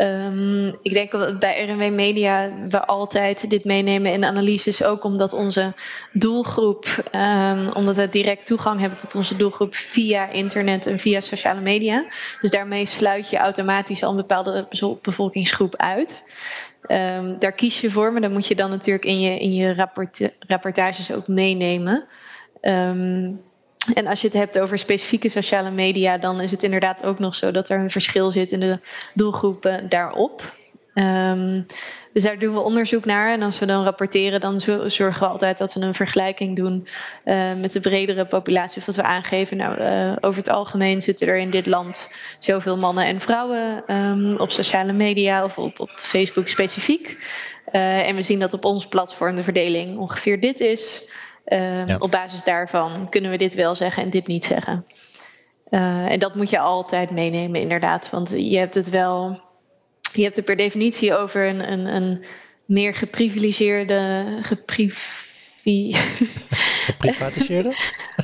Um, 0.00 0.68
ik 0.82 0.92
denk 0.92 1.10
dat 1.10 1.38
bij 1.38 1.66
RNW 1.66 1.94
Media 1.94 2.50
we 2.68 2.86
altijd 2.86 3.50
dit 3.50 3.64
meenemen 3.64 4.12
in 4.12 4.24
analyses, 4.24 4.84
ook 4.84 5.04
omdat 5.04 5.32
onze 5.32 5.74
doelgroep, 6.12 7.10
um, 7.14 7.72
omdat 7.72 7.96
we 7.96 8.08
direct 8.08 8.46
toegang 8.46 8.80
hebben 8.80 8.98
tot 8.98 9.14
onze 9.14 9.36
doelgroep 9.36 9.74
via 9.74 10.30
internet 10.30 10.86
en 10.86 10.98
via 10.98 11.20
sociale 11.20 11.60
media. 11.60 12.04
Dus 12.40 12.50
daarmee 12.50 12.86
sluit 12.86 13.30
je 13.30 13.36
automatisch 13.36 14.02
al 14.02 14.10
een 14.10 14.16
bepaalde 14.16 14.68
bevolkingsgroep 15.02 15.76
uit. 15.76 16.22
Um, 16.86 17.38
daar 17.38 17.52
kies 17.52 17.80
je 17.80 17.90
voor, 17.90 18.12
maar 18.12 18.20
dan 18.20 18.32
moet 18.32 18.46
je 18.46 18.54
dan 18.54 18.70
natuurlijk 18.70 19.04
in 19.04 19.20
je, 19.20 19.38
in 19.38 19.54
je 19.54 19.74
rapport, 19.74 20.30
rapportages 20.38 21.12
ook 21.12 21.28
meenemen. 21.28 22.04
Um, 22.62 23.40
en 23.94 24.06
als 24.06 24.20
je 24.20 24.26
het 24.26 24.36
hebt 24.36 24.58
over 24.58 24.78
specifieke 24.78 25.28
sociale 25.28 25.70
media, 25.70 26.18
dan 26.18 26.40
is 26.40 26.50
het 26.50 26.62
inderdaad 26.62 27.04
ook 27.04 27.18
nog 27.18 27.34
zo 27.34 27.50
dat 27.50 27.68
er 27.68 27.78
een 27.78 27.90
verschil 27.90 28.30
zit 28.30 28.52
in 28.52 28.60
de 28.60 28.78
doelgroepen 29.14 29.88
daarop. 29.88 30.52
Um, 30.94 31.66
dus 32.12 32.22
daar 32.22 32.38
doen 32.38 32.54
we 32.54 32.60
onderzoek 32.60 33.04
naar. 33.04 33.32
En 33.32 33.42
als 33.42 33.58
we 33.58 33.66
dan 33.66 33.84
rapporteren, 33.84 34.40
dan 34.40 34.60
zorgen 34.60 35.20
we 35.20 35.26
altijd 35.26 35.58
dat 35.58 35.74
we 35.74 35.80
een 35.80 35.94
vergelijking 35.94 36.56
doen 36.56 36.86
uh, 37.24 37.54
met 37.54 37.72
de 37.72 37.80
bredere 37.80 38.24
populatie. 38.26 38.78
Of 38.78 38.84
dat 38.84 38.96
we 38.96 39.02
aangeven, 39.02 39.56
nou, 39.56 39.80
uh, 39.80 40.16
over 40.20 40.38
het 40.38 40.48
algemeen 40.48 41.00
zitten 41.00 41.26
er 41.26 41.36
in 41.36 41.50
dit 41.50 41.66
land 41.66 42.12
zoveel 42.38 42.76
mannen 42.76 43.04
en 43.04 43.20
vrouwen 43.20 43.84
um, 43.86 44.36
op 44.36 44.50
sociale 44.50 44.92
media 44.92 45.44
of 45.44 45.58
op, 45.58 45.80
op 45.80 45.90
Facebook 45.90 46.48
specifiek. 46.48 47.16
Uh, 47.72 48.08
en 48.08 48.14
we 48.14 48.22
zien 48.22 48.38
dat 48.38 48.52
op 48.52 48.64
ons 48.64 48.86
platform 48.86 49.36
de 49.36 49.42
verdeling 49.42 49.98
ongeveer 49.98 50.40
dit 50.40 50.60
is. 50.60 51.07
Ja. 51.48 51.96
Op 51.98 52.10
basis 52.10 52.44
daarvan 52.44 53.08
kunnen 53.08 53.30
we 53.30 53.36
dit 53.36 53.54
wel 53.54 53.74
zeggen 53.74 54.02
en 54.02 54.10
dit 54.10 54.26
niet 54.26 54.44
zeggen. 54.44 54.86
en 55.70 56.18
dat 56.18 56.34
moet 56.34 56.50
je 56.50 56.58
altijd 56.58 57.10
meenemen, 57.10 57.60
inderdaad. 57.60 58.10
Want 58.10 58.30
je 58.30 58.58
hebt 58.58 58.74
het 58.74 58.90
wel 58.90 59.46
je 60.12 60.22
hebt 60.22 60.36
het 60.36 60.44
per 60.44 60.56
definitie 60.56 61.14
over 61.14 61.48
een, 61.48 61.72
een, 61.72 61.94
een 61.94 62.24
meer 62.64 62.94
geprivilegeerde, 62.94 64.24
geprivi... 64.42 64.96
Geprivatiseerde? 66.86 67.76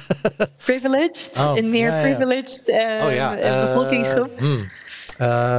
privileged, 0.65 1.31
oh, 1.37 1.53
een 1.55 1.71
meer 1.71 1.89
ja, 1.89 1.97
ja. 1.97 2.03
privileged 2.03 2.63
uh, 2.67 3.07
oh, 3.07 3.15
ja. 3.15 3.39
uh, 3.39 3.67
bevolkingsgroep. 3.67 4.41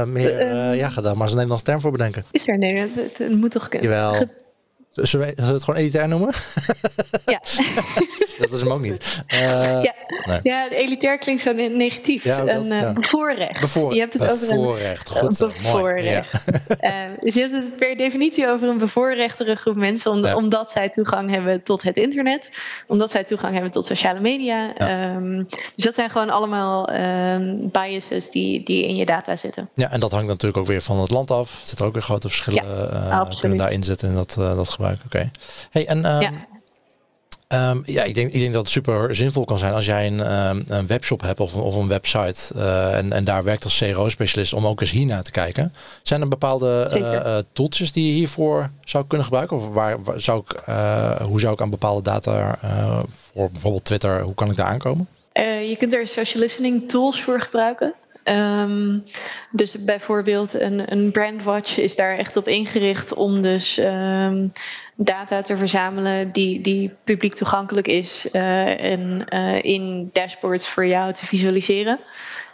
Meer, 0.06 0.74
ja, 0.74 0.88
ga 0.88 1.00
daar 1.00 1.12
maar 1.12 1.22
eens 1.22 1.30
een 1.30 1.36
Nederlands 1.36 1.62
term 1.62 1.80
voor 1.80 1.90
bedenken. 1.90 2.24
Is 2.30 2.48
er 2.48 2.58
nee, 2.58 2.80
het, 2.80 3.18
het 3.18 3.36
moet 3.36 3.50
toch 3.50 3.68
kunnen. 3.68 3.90
Jawel. 3.90 4.14
Ge 4.14 4.28
Zullen 5.02 5.34
we, 5.34 5.42
het 5.42 5.64
gewoon 5.64 5.80
elitair 5.80 6.08
noemen? 6.08 6.34
Ja. 7.26 7.40
dat 8.38 8.52
is 8.52 8.60
hem 8.60 8.72
ook 8.72 8.80
niet. 8.80 9.24
Uh, 9.34 9.40
ja. 9.82 9.94
Nee. 10.24 10.40
ja, 10.42 10.68
elitair 10.68 11.18
klinkt 11.18 11.42
zo 11.42 11.52
negatief. 11.52 12.24
Ja, 12.24 12.44
dat, 12.44 12.56
een 12.56 12.72
uh, 12.72 12.80
ja. 12.80 12.92
bevoorrecht. 12.92 13.60
Bevoor, 13.60 13.94
je 13.94 14.00
hebt 14.00 14.12
het 14.12 14.40
bevoorrecht. 14.40 15.08
over 15.10 15.28
een 15.28 15.36
Goed, 15.36 15.62
bevoorrecht. 15.62 16.44
Ja. 16.80 17.08
uh, 17.08 17.18
dus 17.24 17.34
je 17.34 17.40
hebt 17.40 17.52
het 17.52 17.76
per 17.76 17.96
definitie 17.96 18.48
over 18.48 18.68
een 18.68 18.78
bevoorrechtere 18.78 19.54
groep 19.54 19.76
mensen, 19.76 20.10
om, 20.10 20.24
omdat 20.24 20.70
zij 20.70 20.88
toegang 20.88 21.30
hebben 21.30 21.62
tot 21.62 21.82
het 21.82 21.96
internet, 21.96 22.50
omdat 22.86 23.10
zij 23.10 23.24
toegang 23.24 23.52
hebben 23.52 23.70
tot 23.70 23.84
sociale 23.84 24.20
media. 24.20 24.74
Um, 25.14 25.46
dus 25.74 25.84
dat 25.84 25.94
zijn 25.94 26.10
gewoon 26.10 26.30
allemaal 26.30 26.92
um, 26.92 27.70
biases 27.70 28.30
die, 28.30 28.64
die 28.64 28.86
in 28.86 28.96
je 28.96 29.06
data 29.06 29.36
zitten. 29.36 29.68
Ja, 29.74 29.90
en 29.90 30.00
dat 30.00 30.12
hangt 30.12 30.26
natuurlijk 30.26 30.56
ook 30.56 30.66
weer 30.66 30.82
van 30.82 31.00
het 31.00 31.10
land 31.10 31.30
af. 31.30 31.60
Er 31.60 31.66
zitten 31.66 31.86
ook 31.86 31.92
weer 31.92 32.02
grote 32.02 32.28
verschillen 32.28 32.64
kunnen 33.40 33.58
daarin 33.58 33.82
zitten 33.82 34.08
in 34.08 34.14
dat, 34.14 34.34
dat 34.36 34.68
gebruik. 34.68 34.98
Oké. 35.04 35.16
Okay. 35.16 35.30
Hey, 35.70 35.86
en 35.86 36.14
um, 36.14 36.20
ja. 36.20 36.30
Um, 37.54 37.82
ja, 37.84 38.02
ik 38.02 38.14
denk, 38.14 38.32
ik 38.32 38.40
denk 38.40 38.52
dat 38.52 38.62
het 38.62 38.70
super 38.70 39.14
zinvol 39.14 39.44
kan 39.44 39.58
zijn 39.58 39.72
als 39.72 39.86
jij 39.86 40.06
een, 40.06 40.48
um, 40.48 40.64
een 40.68 40.86
webshop 40.86 41.20
hebt 41.20 41.40
of, 41.40 41.54
of 41.54 41.74
een 41.74 41.88
website 41.88 42.54
uh, 42.56 42.96
en, 42.96 43.12
en 43.12 43.24
daar 43.24 43.44
werkt 43.44 43.64
als 43.64 43.78
CRO-specialist 43.78 44.52
om 44.52 44.66
ook 44.66 44.80
eens 44.80 44.90
hiernaar 44.90 45.22
te 45.22 45.30
kijken. 45.30 45.72
Zijn 46.02 46.20
er 46.20 46.28
bepaalde 46.28 46.90
uh, 46.94 47.12
uh, 47.12 47.38
tooltjes 47.52 47.92
die 47.92 48.06
je 48.06 48.12
hiervoor 48.12 48.70
zou 48.84 49.04
kunnen 49.06 49.26
gebruiken? 49.26 49.56
Of 49.56 49.68
waar, 49.68 50.02
waar 50.02 50.20
zou 50.20 50.42
ik, 50.46 50.60
hoe 51.22 51.40
zou 51.40 51.52
ik 51.52 51.60
aan 51.60 51.70
bepaalde 51.70 52.02
data 52.02 52.58
voor 53.10 53.50
bijvoorbeeld 53.50 53.84
Twitter, 53.84 54.20
hoe 54.20 54.34
kan 54.34 54.50
ik 54.50 54.56
daar 54.56 54.66
aankomen? 54.66 55.08
je 55.68 55.76
kunt 55.78 55.94
er 55.94 56.06
social 56.06 56.42
listening 56.42 56.88
tools 56.88 57.22
voor 57.22 57.40
gebruiken. 57.40 57.94
Um, 58.28 59.04
dus 59.50 59.84
bijvoorbeeld 59.84 60.54
een, 60.54 60.92
een 60.92 61.10
brandwatch 61.10 61.78
is 61.78 61.96
daar 61.96 62.16
echt 62.16 62.36
op 62.36 62.48
ingericht 62.48 63.14
om 63.14 63.42
dus 63.42 63.78
um, 63.78 64.52
data 64.94 65.42
te 65.42 65.56
verzamelen 65.56 66.32
die, 66.32 66.60
die 66.60 66.94
publiek 67.04 67.34
toegankelijk 67.34 67.86
is 67.86 68.28
uh, 68.32 68.84
en 68.84 69.26
uh, 69.28 69.62
in 69.62 70.10
dashboards 70.12 70.68
voor 70.68 70.86
jou 70.86 71.12
te 71.12 71.26
visualiseren. 71.26 72.00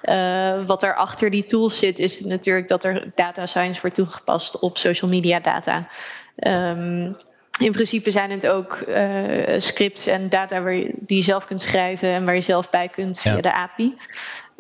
Uh, 0.05 0.67
wat 0.67 0.83
er 0.83 0.95
achter 0.95 1.31
die 1.31 1.45
tools 1.45 1.79
zit, 1.79 1.99
is 1.99 2.21
natuurlijk 2.21 2.69
dat 2.69 2.85
er 2.85 3.11
data 3.15 3.47
science 3.47 3.81
wordt 3.81 3.97
toegepast 3.97 4.59
op 4.59 4.79
social 4.79 5.11
media 5.11 5.41
data. 5.41 5.89
Um, 6.37 7.17
in 7.59 7.73
principe 7.73 8.11
zijn 8.11 8.31
het 8.31 8.47
ook 8.47 8.85
uh, 8.89 9.61
scripts 9.61 10.07
en 10.07 10.29
data 10.29 10.63
waar 10.63 10.75
je, 10.75 10.95
die 10.99 11.17
je 11.17 11.23
zelf 11.23 11.45
kunt 11.45 11.61
schrijven 11.61 12.09
en 12.09 12.25
waar 12.25 12.35
je 12.35 12.41
zelf 12.41 12.71
bij 12.71 12.89
kunt 12.89 13.21
via 13.21 13.41
de 13.41 13.53
API. 13.53 13.97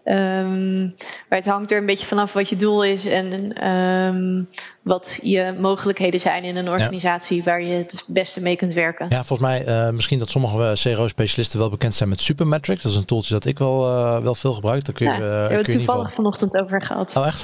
Um, 0.04 0.94
maar 1.28 1.38
het 1.38 1.46
hangt 1.46 1.70
er 1.70 1.78
een 1.78 1.86
beetje 1.86 2.06
vanaf 2.06 2.32
wat 2.32 2.48
je 2.48 2.56
doel 2.56 2.84
is 2.84 3.06
en 3.06 3.66
um, 3.68 4.48
wat 4.82 5.18
je 5.22 5.54
mogelijkheden 5.58 6.20
zijn 6.20 6.44
in 6.44 6.56
een 6.56 6.68
organisatie 6.68 7.36
ja. 7.36 7.42
waar 7.42 7.62
je 7.62 7.70
het 7.70 8.04
beste 8.06 8.40
mee 8.40 8.56
kunt 8.56 8.72
werken. 8.72 9.06
Ja, 9.08 9.24
volgens 9.24 9.48
mij 9.48 9.66
uh, 9.66 9.90
misschien 9.90 10.18
dat 10.18 10.30
sommige 10.30 10.72
CRO-specialisten 10.82 11.58
wel 11.58 11.70
bekend 11.70 11.94
zijn 11.94 12.08
met 12.08 12.20
Supermetrics. 12.20 12.82
Dat 12.82 12.92
is 12.92 12.98
een 12.98 13.04
tooltje 13.04 13.34
dat 13.34 13.44
ik 13.44 13.58
wel, 13.58 13.88
uh, 13.88 14.18
wel 14.18 14.34
veel 14.34 14.52
gebruik. 14.52 14.84
Daar 14.84 14.94
kun 14.94 15.06
je, 15.06 15.12
ja, 15.12 15.18
uh, 15.18 15.24
we 15.24 15.26
hebben 15.26 15.56
het 15.56 15.64
toevallig 15.64 15.86
geval... 15.86 16.14
vanochtend 16.14 16.54
over 16.54 16.82
gehad. 16.82 17.16
Oh 17.16 17.26
echt? 17.26 17.42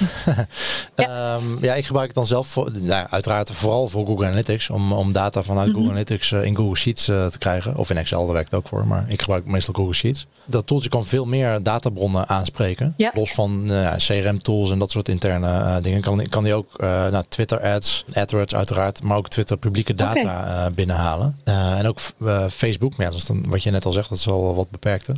ja. 0.95 1.35
Um, 1.35 1.57
ja, 1.61 1.73
ik 1.73 1.85
gebruik 1.85 2.07
het 2.07 2.15
dan 2.15 2.25
zelf 2.25 2.47
voor, 2.47 2.71
nou, 2.79 3.07
uiteraard 3.09 3.51
vooral 3.51 3.87
voor 3.87 4.05
Google 4.05 4.25
Analytics. 4.25 4.69
Om, 4.69 4.93
om 4.93 5.11
data 5.11 5.43
vanuit 5.43 5.67
mm 5.67 5.73
-hmm. 5.73 5.83
Google 5.83 5.99
Analytics 5.99 6.31
in 6.31 6.55
Google 6.55 6.75
Sheets 6.75 7.05
te 7.05 7.37
krijgen. 7.37 7.75
Of 7.75 7.89
in 7.89 7.97
Excel, 7.97 8.25
daar 8.25 8.33
werkt 8.33 8.51
het 8.51 8.59
ook 8.59 8.67
voor. 8.67 8.87
Maar 8.87 9.05
ik 9.07 9.21
gebruik 9.21 9.45
meestal 9.45 9.73
Google 9.73 9.93
Sheets. 9.93 10.27
Dat 10.45 10.67
tooltje 10.67 10.89
kan 10.89 11.05
veel 11.05 11.25
meer 11.25 11.63
databronnen 11.63 12.27
aanspreken. 12.27 12.93
Ja. 12.97 13.11
Los 13.13 13.31
van 13.31 13.71
CRM-tools 13.97 14.71
en 14.71 14.79
dat 14.79 14.91
soort 14.91 15.09
interne 15.09 15.81
dingen. 15.81 16.01
Kan, 16.01 16.27
kan 16.29 16.43
die 16.43 16.53
ook 16.53 16.77
naar 16.77 17.23
Twitter 17.29 17.61
ads, 17.61 18.05
AdWords 18.13 18.55
uiteraard, 18.55 19.03
maar 19.03 19.17
ook 19.17 19.27
Twitter 19.27 19.57
publieke 19.57 19.95
data 19.95 20.19
okay. 20.19 20.65
uh, 20.65 20.73
binnenhalen. 20.73 21.39
Uh, 21.45 21.79
en 21.79 21.87
ook 21.87 21.99
uh, 22.21 22.47
Facebook, 22.47 22.97
maar 22.97 23.05
ja, 23.05 23.11
dat 23.11 23.21
is 23.21 23.25
dan, 23.25 23.49
wat 23.49 23.63
je 23.63 23.71
net 23.71 23.85
al 23.85 23.91
zegt, 23.91 24.09
dat 24.09 24.17
is 24.17 24.25
wel 24.25 24.55
wat 24.55 24.69
beperkter. 24.69 25.15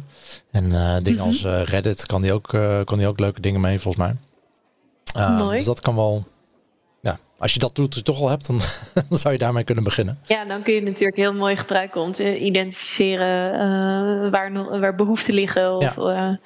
En 0.51 0.63
dingen 1.03 1.12
mm 1.12 1.18
-hmm. 1.18 1.20
als 1.20 1.44
Reddit 1.44 2.06
kan 2.06 2.22
die, 2.22 2.34
ook, 2.34 2.48
kan 2.86 2.98
die 2.98 3.08
ook 3.08 3.20
leuke 3.20 3.41
dingen 3.41 3.62
mee, 3.62 3.80
volgens 3.80 4.03
mij. 4.03 4.15
Mooi. 5.38 5.58
Dus 5.58 5.65
dat 5.65 5.80
kan 5.80 5.96
wel, 5.96 6.24
ja, 7.01 7.18
als 7.38 7.53
je 7.53 7.60
dat 7.60 7.75
doet, 7.75 8.06
toch 8.06 8.22
al 8.22 8.30
hebt, 8.30 8.48
dan, 8.48 8.60
dan 9.10 9.20
zou 9.20 9.34
je 9.34 9.39
daarmee 9.39 9.63
kunnen 9.63 9.84
beginnen. 9.84 10.20
Ja, 10.25 10.46
dan 10.46 10.63
kun 10.63 10.74
je 10.74 10.80
het 10.80 10.89
natuurlijk 10.89 11.18
heel 11.18 11.34
mooi 11.34 11.56
gebruiken 11.56 12.01
om 12.01 12.12
te 12.12 12.39
identificeren 12.39 14.32
waar, 14.32 14.80
waar 14.80 14.96
behoeften 14.96 15.34
liggen. 15.34 15.75
Of, 15.75 15.96
ja. 15.96 16.39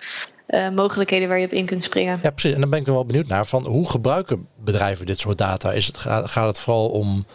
Uh, 0.49 0.69
mogelijkheden 0.69 1.27
waar 1.27 1.39
je 1.39 1.45
op 1.45 1.51
in 1.51 1.65
kunt 1.65 1.83
springen. 1.83 2.19
Ja, 2.23 2.31
precies. 2.31 2.53
En 2.53 2.59
dan 2.59 2.69
ben 2.69 2.79
ik 2.79 2.87
er 2.87 2.93
wel 2.93 3.05
benieuwd 3.05 3.27
naar 3.27 3.45
van 3.45 3.65
hoe 3.65 3.89
gebruiken 3.89 4.47
bedrijven 4.63 5.05
dit 5.05 5.19
soort 5.19 5.37
data? 5.37 5.71
Is 5.71 5.87
het, 5.87 5.97
gaat 5.97 6.47
het 6.47 6.59
vooral 6.59 6.89
om 6.89 7.25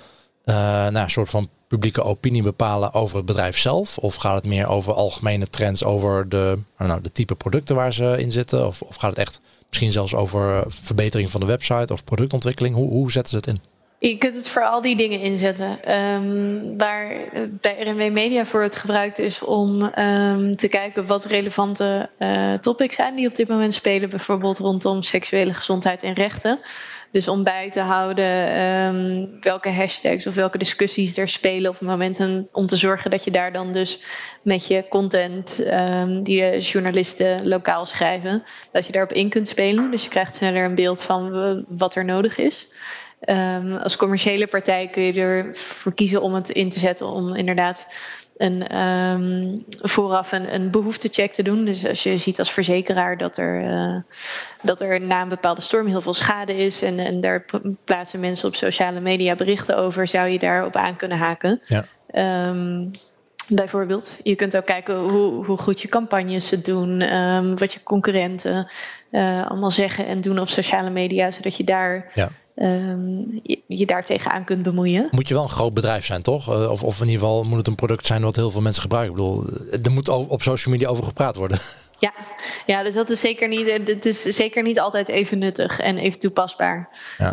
uh, 0.45 0.55
nou, 0.55 0.97
een 0.97 1.11
soort 1.11 1.31
van 1.31 1.49
publieke 1.69 2.02
opinie 2.02 2.43
bepalen 2.43 2.95
over 2.95 3.17
het 3.17 3.26
bedrijf 3.26 3.59
zelf? 3.59 3.99
Of 3.99 4.14
gaat 4.14 4.35
het 4.35 4.45
meer 4.45 4.67
over 4.67 4.93
algemene 4.93 5.50
trends 5.50 5.85
over 5.85 6.29
de, 6.29 6.59
nou, 6.79 7.00
de 7.02 7.12
type 7.12 7.35
producten 7.35 7.76
waar 7.76 7.93
ze 7.93 8.14
in 8.19 8.33
zitten? 8.33 8.67
Of, 8.67 8.83
of 8.83 8.97
gaat 8.97 9.11
het 9.11 9.19
echt 9.19 9.40
misschien 9.69 9.93
zelfs 9.93 10.14
over 10.14 10.64
verbetering 10.69 11.31
van 11.31 11.40
de 11.40 11.47
website 11.47 11.93
of 11.93 12.05
productontwikkeling? 12.05 12.75
Hoe, 12.75 12.88
hoe 12.88 13.11
zetten 13.11 13.31
ze 13.31 13.37
het 13.37 13.47
in? 13.47 13.71
Je 14.00 14.19
kunt 14.19 14.37
het 14.37 14.49
voor 14.49 14.64
al 14.64 14.80
die 14.80 14.97
dingen 14.97 15.21
inzetten. 15.21 15.95
Um, 15.95 16.78
waar 16.78 17.28
bij 17.61 17.83
RNW 17.83 18.12
Media 18.12 18.47
voor 18.47 18.62
het 18.62 18.76
gebruikt 18.76 19.19
is 19.19 19.42
om 19.42 19.83
um, 19.83 20.57
te 20.57 20.69
kijken 20.69 21.07
wat 21.07 21.25
relevante 21.25 22.11
uh, 22.19 22.54
topics 22.54 22.95
zijn 22.95 23.14
die 23.14 23.28
op 23.28 23.35
dit 23.35 23.49
moment 23.49 23.75
spelen. 23.75 24.11
Bijvoorbeeld 24.11 24.59
rondom 24.59 25.02
seksuele 25.02 25.54
gezondheid 25.54 26.02
en 26.02 26.12
rechten. 26.12 26.59
Dus 27.12 27.28
om 27.28 27.42
bij 27.42 27.71
te 27.71 27.80
houden 27.80 28.61
um, 28.61 29.38
welke 29.40 29.71
hashtags 29.71 30.26
of 30.26 30.35
welke 30.35 30.59
discussies 30.59 31.16
er 31.16 31.28
spelen 31.28 31.71
op 31.71 31.78
het 31.78 31.88
moment. 31.88 32.19
En 32.19 32.49
om 32.52 32.66
te 32.66 32.76
zorgen 32.76 33.11
dat 33.11 33.25
je 33.25 33.30
daar 33.30 33.52
dan 33.52 33.73
dus 33.73 34.00
met 34.42 34.66
je 34.66 34.85
content 34.88 35.57
die 36.23 36.50
de 36.50 36.59
journalisten 36.59 37.49
lokaal 37.49 37.87
schrijven, 37.87 38.42
dat 38.73 38.87
je 38.87 38.92
daarop 38.92 39.12
in 39.12 39.28
kunt 39.28 39.49
spelen. 39.49 39.90
Dus 39.90 40.02
je 40.02 40.11
krijgt 40.11 40.35
sneller 40.35 40.64
een 40.64 40.75
beeld 40.75 41.02
van 41.02 41.64
wat 41.69 41.95
er 41.95 42.04
nodig 42.04 42.38
is. 42.38 42.69
Um, 43.28 43.76
als 43.76 43.96
commerciële 43.96 44.46
partij 44.46 44.88
kun 44.88 45.02
je 45.02 45.12
ervoor 45.12 45.94
kiezen 45.94 46.22
om 46.22 46.34
het 46.34 46.48
in 46.48 46.70
te 46.70 46.78
zetten 46.78 47.06
om 47.06 47.34
inderdaad 47.34 47.86
een, 48.36 48.78
um, 48.78 49.64
vooraf 49.80 50.32
een, 50.32 50.54
een 50.54 50.70
behoeftecheck 50.70 51.32
te 51.32 51.42
doen. 51.42 51.64
Dus 51.64 51.86
als 51.86 52.02
je 52.02 52.16
ziet 52.16 52.38
als 52.38 52.52
verzekeraar 52.52 53.16
dat 53.16 53.36
er, 53.36 53.62
uh, 53.62 53.96
dat 54.62 54.80
er 54.80 55.00
na 55.00 55.22
een 55.22 55.28
bepaalde 55.28 55.60
storm 55.60 55.86
heel 55.86 56.00
veel 56.00 56.14
schade 56.14 56.56
is 56.56 56.82
en, 56.82 56.98
en 56.98 57.20
daar 57.20 57.44
plaatsen 57.84 58.20
mensen 58.20 58.48
op 58.48 58.54
sociale 58.54 59.00
media 59.00 59.34
berichten 59.34 59.76
over, 59.76 60.06
zou 60.06 60.28
je 60.28 60.38
daarop 60.38 60.76
aan 60.76 60.96
kunnen 60.96 61.18
haken. 61.18 61.60
Ja. 61.66 61.84
Um, 62.48 62.90
Bijvoorbeeld, 63.52 64.18
je 64.22 64.34
kunt 64.34 64.56
ook 64.56 64.64
kijken 64.64 64.98
hoe, 64.98 65.44
hoe 65.44 65.56
goed 65.56 65.80
je 65.80 65.88
campagnes 65.88 66.50
het 66.50 66.64
doen, 66.64 67.14
um, 67.16 67.58
wat 67.58 67.72
je 67.72 67.82
concurrenten 67.82 68.70
uh, 69.10 69.50
allemaal 69.50 69.70
zeggen 69.70 70.06
en 70.06 70.20
doen 70.20 70.38
op 70.38 70.48
sociale 70.48 70.90
media, 70.90 71.30
zodat 71.30 71.56
je 71.56 71.64
daar 71.64 72.10
ja. 72.14 72.28
Um, 72.57 73.40
je, 73.42 73.62
je, 73.66 73.87
daar 73.87 74.04
tegenaan 74.04 74.45
kunt 74.45 74.62
bemoeien. 74.62 75.09
Moet 75.11 75.28
je 75.28 75.35
wel 75.35 75.42
een 75.42 75.49
groot 75.49 75.75
bedrijf 75.75 76.04
zijn, 76.04 76.23
toch? 76.23 76.49
Uh, 76.49 76.71
of, 76.71 76.83
of 76.83 77.00
in 77.00 77.07
ieder 77.07 77.21
geval 77.21 77.45
moet 77.45 77.59
het 77.59 77.66
een 77.66 77.75
product 77.75 78.07
zijn 78.07 78.23
wat 78.23 78.37
heel 78.37 78.50
veel 78.50 78.61
mensen 78.61 78.83
gebruiken. 78.83 79.12
Ik 79.12 79.19
bedoel, 79.19 79.45
er 79.83 79.90
moet 79.90 80.09
op 80.09 80.42
social 80.42 80.75
media 80.75 80.88
over 80.88 81.04
gepraat 81.04 81.37
worden. 81.37 81.59
Ja, 82.00 82.12
ja 82.66 82.83
dus 82.83 82.95
dat 82.95 83.11
is 83.11 83.21
zeker 83.21 83.49
niet, 83.49 83.87
het 83.87 84.07
is 84.07 84.23
zeker 84.23 84.62
niet 84.62 84.80
altijd 84.80 85.09
even 85.09 85.38
nuttig 85.38 85.80
en 85.80 85.99
even 85.99 86.19
toepasbaar. 86.19 86.88
Ja. 87.19 87.28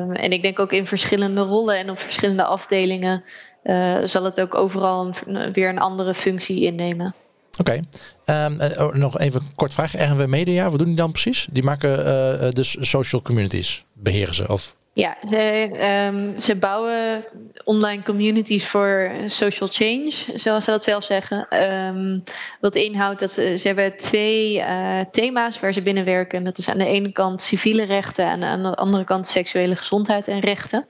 Um, 0.00 0.12
en 0.12 0.32
ik 0.32 0.42
denk 0.42 0.58
ook 0.58 0.72
in 0.72 0.86
verschillende 0.86 1.40
rollen 1.40 1.78
en 1.78 1.90
op 1.90 1.98
verschillende 1.98 2.44
afdelingen 2.44 3.24
uh, 3.64 3.98
zal 4.04 4.24
het 4.24 4.40
ook 4.40 4.54
overal 4.54 5.14
een, 5.26 5.52
weer 5.52 5.68
een 5.68 5.78
andere 5.78 6.14
functie 6.14 6.62
innemen. 6.62 7.14
Oké. 7.58 7.70
Okay. 7.70 7.84
Ehm, 8.24 8.82
oh, 8.82 8.94
nog 8.94 9.18
even 9.18 9.40
een 9.40 9.54
kort 9.54 9.74
vraag. 9.74 9.92
RNW 9.92 10.26
Media, 10.26 10.70
wat 10.70 10.78
doen 10.78 10.88
die 10.88 10.96
dan 10.96 11.10
precies? 11.12 11.46
Die 11.50 11.62
maken 11.62 12.06
uh, 12.44 12.50
dus 12.50 12.76
social 12.80 13.22
communities, 13.22 13.84
beheren 13.92 14.34
ze? 14.34 14.48
Of 14.48 14.74
ja, 14.94 15.16
ze, 15.22 15.70
um, 16.12 16.38
ze 16.38 16.56
bouwen 16.56 17.24
online 17.64 18.02
communities 18.02 18.66
voor 18.66 19.10
social 19.26 19.68
change, 19.72 20.12
zoals 20.34 20.64
ze 20.64 20.70
dat 20.70 20.82
zelf 20.82 21.04
zeggen. 21.04 21.62
Um, 21.62 22.22
wat 22.60 22.74
inhoudt 22.74 23.20
dat 23.20 23.30
ze, 23.30 23.58
ze 23.58 23.66
hebben 23.66 23.96
twee 23.96 24.56
uh, 24.56 25.00
thema's 25.10 25.60
waar 25.60 25.72
ze 25.72 25.82
binnen 25.82 26.04
werken. 26.04 26.44
Dat 26.44 26.58
is 26.58 26.68
aan 26.68 26.78
de 26.78 26.86
ene 26.86 27.12
kant 27.12 27.42
civiele 27.42 27.84
rechten 27.84 28.26
en 28.26 28.42
aan 28.42 28.62
de 28.62 28.74
andere 28.74 29.04
kant 29.04 29.26
seksuele 29.26 29.76
gezondheid 29.76 30.28
en 30.28 30.40
rechten. 30.40 30.86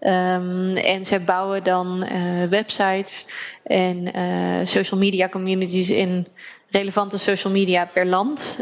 Um, 0.00 0.76
en 0.76 1.04
ze 1.04 1.20
bouwen 1.20 1.64
dan 1.64 2.08
uh, 2.12 2.48
websites 2.48 3.26
en 3.64 4.16
uh, 4.18 4.64
social 4.64 5.00
media 5.00 5.28
communities 5.28 5.90
in 5.90 6.26
relevante 6.70 7.18
social 7.18 7.52
media 7.52 7.84
per 7.86 8.06
land. 8.06 8.58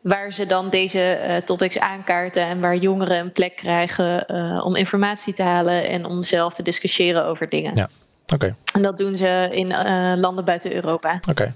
Waar 0.00 0.32
ze 0.32 0.46
dan 0.46 0.70
deze 0.70 1.20
uh, 1.28 1.36
topics 1.36 1.78
aankaarten 1.78 2.42
en 2.42 2.60
waar 2.60 2.76
jongeren 2.76 3.18
een 3.18 3.32
plek 3.32 3.56
krijgen 3.56 4.24
uh, 4.28 4.64
om 4.64 4.76
informatie 4.76 5.34
te 5.34 5.42
halen 5.42 5.88
en 5.88 6.04
om 6.04 6.24
zelf 6.24 6.54
te 6.54 6.62
discussiëren 6.62 7.24
over 7.24 7.48
dingen. 7.48 7.76
Ja, 7.76 7.88
oké. 8.34 8.54
En 8.72 8.82
dat 8.82 8.98
doen 8.98 9.14
ze 9.14 9.48
in 9.50 9.66
uh, 9.70 10.12
landen 10.16 10.44
buiten 10.44 10.74
Europa. 10.74 11.18
Oké. 11.30 11.54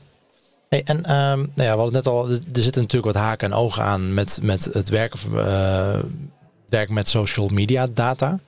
Hey, 0.69 0.83
en 0.85 0.97
um, 0.97 1.05
nou 1.55 1.69
ja, 1.69 1.73
we 1.73 1.77
hadden 1.77 1.93
net 1.93 2.07
al, 2.07 2.29
er 2.29 2.63
zitten 2.63 2.83
natuurlijk 2.83 3.13
wat 3.13 3.23
haken 3.23 3.51
en 3.53 3.57
ogen 3.57 3.83
aan 3.83 4.15
met, 4.15 4.39
met 4.43 4.65
het 4.65 4.89
werken, 4.89 5.19
werk 6.69 6.89
met 6.89 7.09
social 7.09 7.49
media 7.49 7.87
data. 7.87 8.39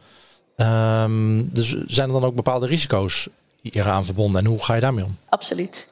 Um, 1.04 1.48
dus 1.52 1.76
zijn 1.86 2.06
er 2.06 2.12
dan 2.14 2.24
ook 2.24 2.34
bepaalde 2.34 2.66
risico's 2.66 3.28
hieraan 3.60 4.04
verbonden 4.04 4.40
en 4.40 4.46
hoe 4.46 4.64
ga 4.64 4.74
je 4.74 4.80
daarmee 4.80 5.04
om? 5.04 5.16
Absoluut. 5.28 5.86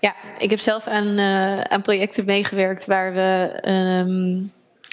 Ja, 0.00 0.14
ik 0.38 0.50
heb 0.50 0.58
zelf 0.60 0.86
aan, 0.86 1.18
uh, 1.18 1.60
aan 1.60 1.82
projecten 1.82 2.24
meegewerkt 2.24 2.86
waar 2.86 3.14
we 3.14 3.60
um, 4.06 4.52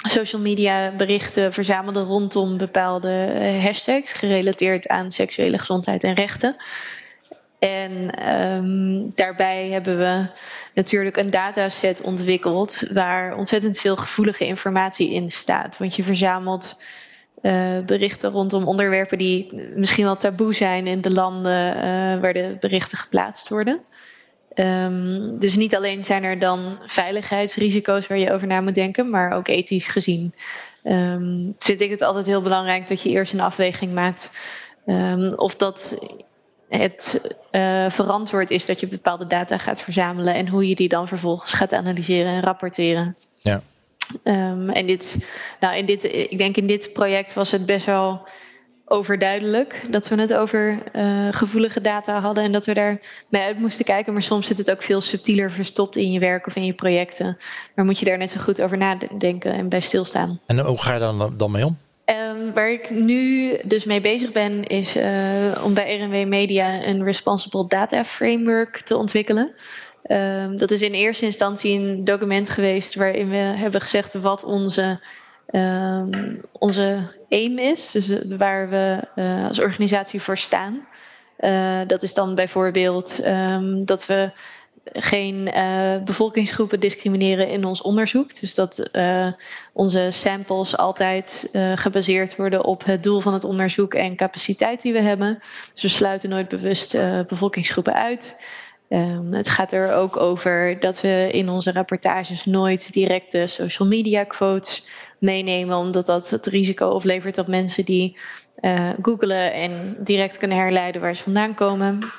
social 0.10 0.42
media 0.42 0.96
berichten 0.96 1.54
verzamelden 1.54 2.04
rondom 2.04 2.58
bepaalde 2.58 3.26
eh, 3.26 3.64
hashtags 3.64 4.14
gerelateerd 4.14 4.88
aan 4.88 5.12
seksuele 5.12 5.58
gezondheid 5.58 6.04
en 6.04 6.14
rechten. 6.14 6.56
En 7.60 8.30
um, 8.36 9.12
daarbij 9.16 9.70
hebben 9.70 9.98
we 9.98 10.26
natuurlijk 10.74 11.18
een 11.18 11.30
dataset 11.30 12.02
ontwikkeld 12.02 12.84
waar 12.94 13.38
ontzettend 13.38 13.80
veel 13.80 13.96
gevoelige 13.96 14.46
informatie 14.46 15.14
in 15.14 15.30
staat. 15.30 15.78
Want 15.78 15.96
je 15.96 16.04
verzamelt 16.04 16.76
uh, 17.42 17.80
berichten 17.86 18.32
rondom 18.32 18.68
onderwerpen 18.68 19.18
die 19.18 19.62
misschien 19.76 20.04
wel 20.04 20.18
taboe 20.18 20.54
zijn 20.54 20.88
in 20.88 21.02
de 21.02 21.12
landen 21.12 21.74
waar 22.22 22.34
de 22.34 22.58
berichten 22.60 22.98
geplaatst 22.98 23.50
worden. 23.50 23.82
Um, 24.56 25.40
dus 25.40 25.56
niet 25.56 25.76
alleen 25.76 26.04
zijn 26.04 26.24
er 26.24 26.40
dan 26.40 26.78
veiligheidsrisico's 26.86 28.08
waar 28.08 28.18
je 28.18 28.32
over 28.32 28.48
na 28.48 28.62
moet 28.62 28.76
denken, 28.76 29.10
maar 29.10 29.32
ook 29.32 29.48
ethisch 29.48 29.88
gezien. 29.88 30.34
Um, 30.84 31.56
vind 31.60 31.82
ik 31.82 31.90
het 31.90 32.02
altijd 32.02 32.26
heel 32.26 32.42
belangrijk 32.42 32.88
dat 32.88 33.02
je 33.02 33.10
eerst 33.10 33.34
een 33.34 33.40
afweging 33.40 33.94
maakt 33.94 34.32
um, 34.86 35.34
of 35.34 35.56
dat 35.56 35.98
het 36.70 37.36
uh, 37.52 37.92
verantwoord 37.92 38.52
is 38.52 38.66
dat 38.66 38.80
je 38.80 38.88
bepaalde 38.88 39.28
data 39.28 39.58
gaat 39.58 39.82
verzamelen 39.82 40.34
en 40.34 40.48
hoe 40.48 40.68
je 40.68 40.76
die 40.76 40.90
dan 40.90 41.08
vervolgens 41.08 41.54
gaat 41.54 41.74
analyseren 41.74 42.32
en 42.32 42.42
rapporteren. 42.42 43.16
Ja. 43.42 43.62
en 44.24 44.86
dit, 44.86 45.26
nou 45.60 45.76
in 45.76 45.86
dit, 45.86 46.04
ik 46.04 46.38
denk 46.38 46.58
in 46.58 46.68
dit 46.68 46.94
project 46.94 47.34
was 47.34 47.52
het 47.52 47.66
best 47.66 47.86
wel 47.86 48.28
overduidelijk 48.86 49.86
dat 49.90 50.08
we 50.08 50.16
het 50.16 50.34
over 50.34 50.84
uh, 50.94 51.28
gevoelige 51.32 51.82
data 51.82 52.20
hadden 52.20 52.44
en 52.44 52.52
dat 52.52 52.66
we 52.66 52.74
daar 52.74 53.00
mee 53.30 53.42
uit 53.42 53.60
moesten 53.60 53.86
kijken. 53.86 54.14
Maar 54.14 54.22
soms 54.22 54.48
zit 54.48 54.58
het 54.58 54.72
ook 54.72 54.84
veel 54.84 55.02
subtieler 55.02 55.52
verstopt 55.52 55.96
in 55.96 56.12
je 56.12 56.20
werk 56.20 56.48
of 56.48 56.56
in 56.56 56.66
je 56.66 56.74
projecten. 56.74 57.38
Maar 57.76 57.86
moet 57.86 58.00
je 58.00 58.06
daar 58.06 58.18
net 58.18 58.32
zo 58.32 58.40
goed 58.40 58.62
over 58.62 58.78
nadenken 58.78 59.54
en 59.54 59.70
bij 59.70 59.80
stilstaan. 59.80 60.40
En 60.46 60.60
hoe 60.60 60.82
ga 60.82 60.94
je 60.94 61.00
dan, 61.00 61.34
dan 61.38 61.52
mee 61.52 61.66
om? 61.66 61.78
Um, 62.06 62.54
waar 62.54 62.72
ik 62.72 62.90
nu 62.90 63.52
dus 63.64 63.86
mee 63.86 64.02
bezig 64.02 64.32
ben, 64.32 64.64
is 64.64 64.98
uh, 64.98 65.04
om 65.64 65.74
bij 65.74 65.98
RNW 65.98 66.28
Media 66.28 66.84
een 66.84 67.04
Responsible 67.04 67.68
Data 67.68 68.06
Framework 68.06 68.78
te 68.78 68.98
ontwikkelen. 68.98 69.54
Um, 70.08 70.58
dat 70.58 70.72
is 70.72 70.82
in 70.82 70.94
eerste 70.94 71.26
instantie 71.26 71.80
een 71.80 72.04
document 72.04 72.50
geweest 72.50 72.96
waarin 72.96 73.30
we 73.30 73.36
hebben 73.36 73.82
gezegd 73.82 74.14
wat 74.14 74.44
onze 74.44 75.00
um, 75.52 76.42
onze 76.52 76.98
is, 77.44 77.92
dus 77.92 78.10
eh, 78.10 78.38
waar 78.38 78.70
we 78.70 79.00
uh, 79.16 79.48
als 79.48 79.60
organisatie 79.60 80.22
voor 80.22 80.38
staan. 80.38 80.88
Uh, 81.40 81.80
dat 81.88 82.04
is 82.04 82.14
dan 82.14 82.36
bijvoorbeeld 82.36 83.26
um, 83.26 83.86
dat 83.86 84.06
we 84.06 84.32
geen 84.94 85.52
bevolkingsgroepen 86.06 86.80
discrimineren 86.80 87.50
in 87.50 87.66
ons 87.66 87.82
onderzoek. 87.82 88.40
Dus 88.40 88.56
dat 88.56 88.90
onze 89.74 90.08
samples 90.12 90.78
altijd 90.78 91.50
gebaseerd 91.76 92.36
worden 92.36 92.64
op 92.64 92.86
het 92.86 93.04
doel 93.04 93.22
van 93.22 93.34
het 93.34 93.44
onderzoek 93.44 93.94
en 93.94 94.16
capaciteit 94.16 94.82
die 94.82 94.94
we 94.94 95.02
hebben. 95.02 95.40
Dus 95.74 95.82
we 95.82 95.88
sluiten 95.88 96.30
nooit 96.30 96.48
bewust 96.48 96.98
bevolkingsgroepen 97.28 97.94
uit. 97.94 98.36
Um, 98.90 99.34
het 99.34 99.50
gaat 99.50 99.72
er 99.72 99.94
ook 99.94 100.18
over 100.18 100.80
dat 100.80 101.02
we 101.02 101.30
in 101.32 101.50
onze 101.50 101.72
rapportages 101.72 102.46
nooit 102.46 102.94
directe 102.94 103.48
social 103.48 103.88
media 103.88 104.24
quotes 104.24 104.86
meenemen, 105.26 105.78
omdat 105.78 106.06
dat 106.06 106.30
het 106.30 106.46
risico 106.46 106.88
oplevert 106.88 107.36
dat 107.36 107.48
mensen 107.48 107.86
die 107.86 108.18
uh, 108.62 108.90
googelen 109.02 109.54
en 109.54 109.98
direct 110.00 110.38
kunnen 110.38 110.58
herleiden 110.58 111.02
waar 111.02 111.16
ze 111.16 111.24
vandaan 111.24 111.54
komen. 111.54 112.12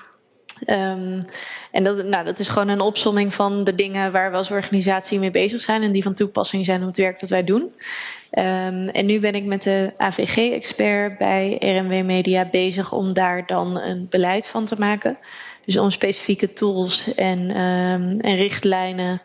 Um, 0.66 1.24
en 1.72 1.84
dat, 1.84 2.04
nou, 2.04 2.24
dat 2.24 2.38
is 2.38 2.48
gewoon 2.48 2.68
een 2.68 2.80
opsomming 2.80 3.34
van 3.34 3.64
de 3.64 3.74
dingen 3.74 4.12
waar 4.12 4.30
we 4.30 4.36
als 4.36 4.50
organisatie 4.50 5.18
mee 5.18 5.30
bezig 5.30 5.60
zijn 5.60 5.82
en 5.82 5.92
die 5.92 6.02
van 6.02 6.14
toepassing 6.14 6.64
zijn 6.64 6.80
op 6.80 6.86
het 6.86 6.96
werk 6.96 7.20
dat 7.20 7.30
wij 7.30 7.44
doen. 7.44 7.62
Um, 7.62 8.88
en 8.88 9.06
nu 9.06 9.20
ben 9.20 9.34
ik 9.34 9.44
met 9.44 9.62
de 9.62 9.92
AVG-expert 9.96 11.18
bij 11.18 11.56
RMW 11.60 12.04
Media 12.04 12.48
bezig 12.50 12.92
om 12.92 13.12
daar 13.12 13.46
dan 13.46 13.80
een 13.80 14.06
beleid 14.10 14.48
van 14.48 14.64
te 14.64 14.76
maken. 14.78 15.18
Dus 15.64 15.76
om 15.76 15.90
specifieke 15.90 16.52
tools 16.52 17.14
en, 17.14 17.38
um, 17.60 18.20
en 18.20 18.36
richtlijnen 18.36 19.22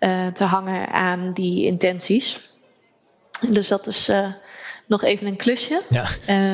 uh, 0.00 0.26
te 0.26 0.44
hangen 0.44 0.88
aan 0.88 1.32
die 1.32 1.64
intenties. 1.64 2.53
Dus 3.40 3.68
dat 3.68 3.86
is 3.86 4.08
uh, 4.08 4.26
nog 4.86 5.02
even 5.02 5.26
een 5.26 5.36
klusje. 5.36 5.82
Ja. 5.88 6.06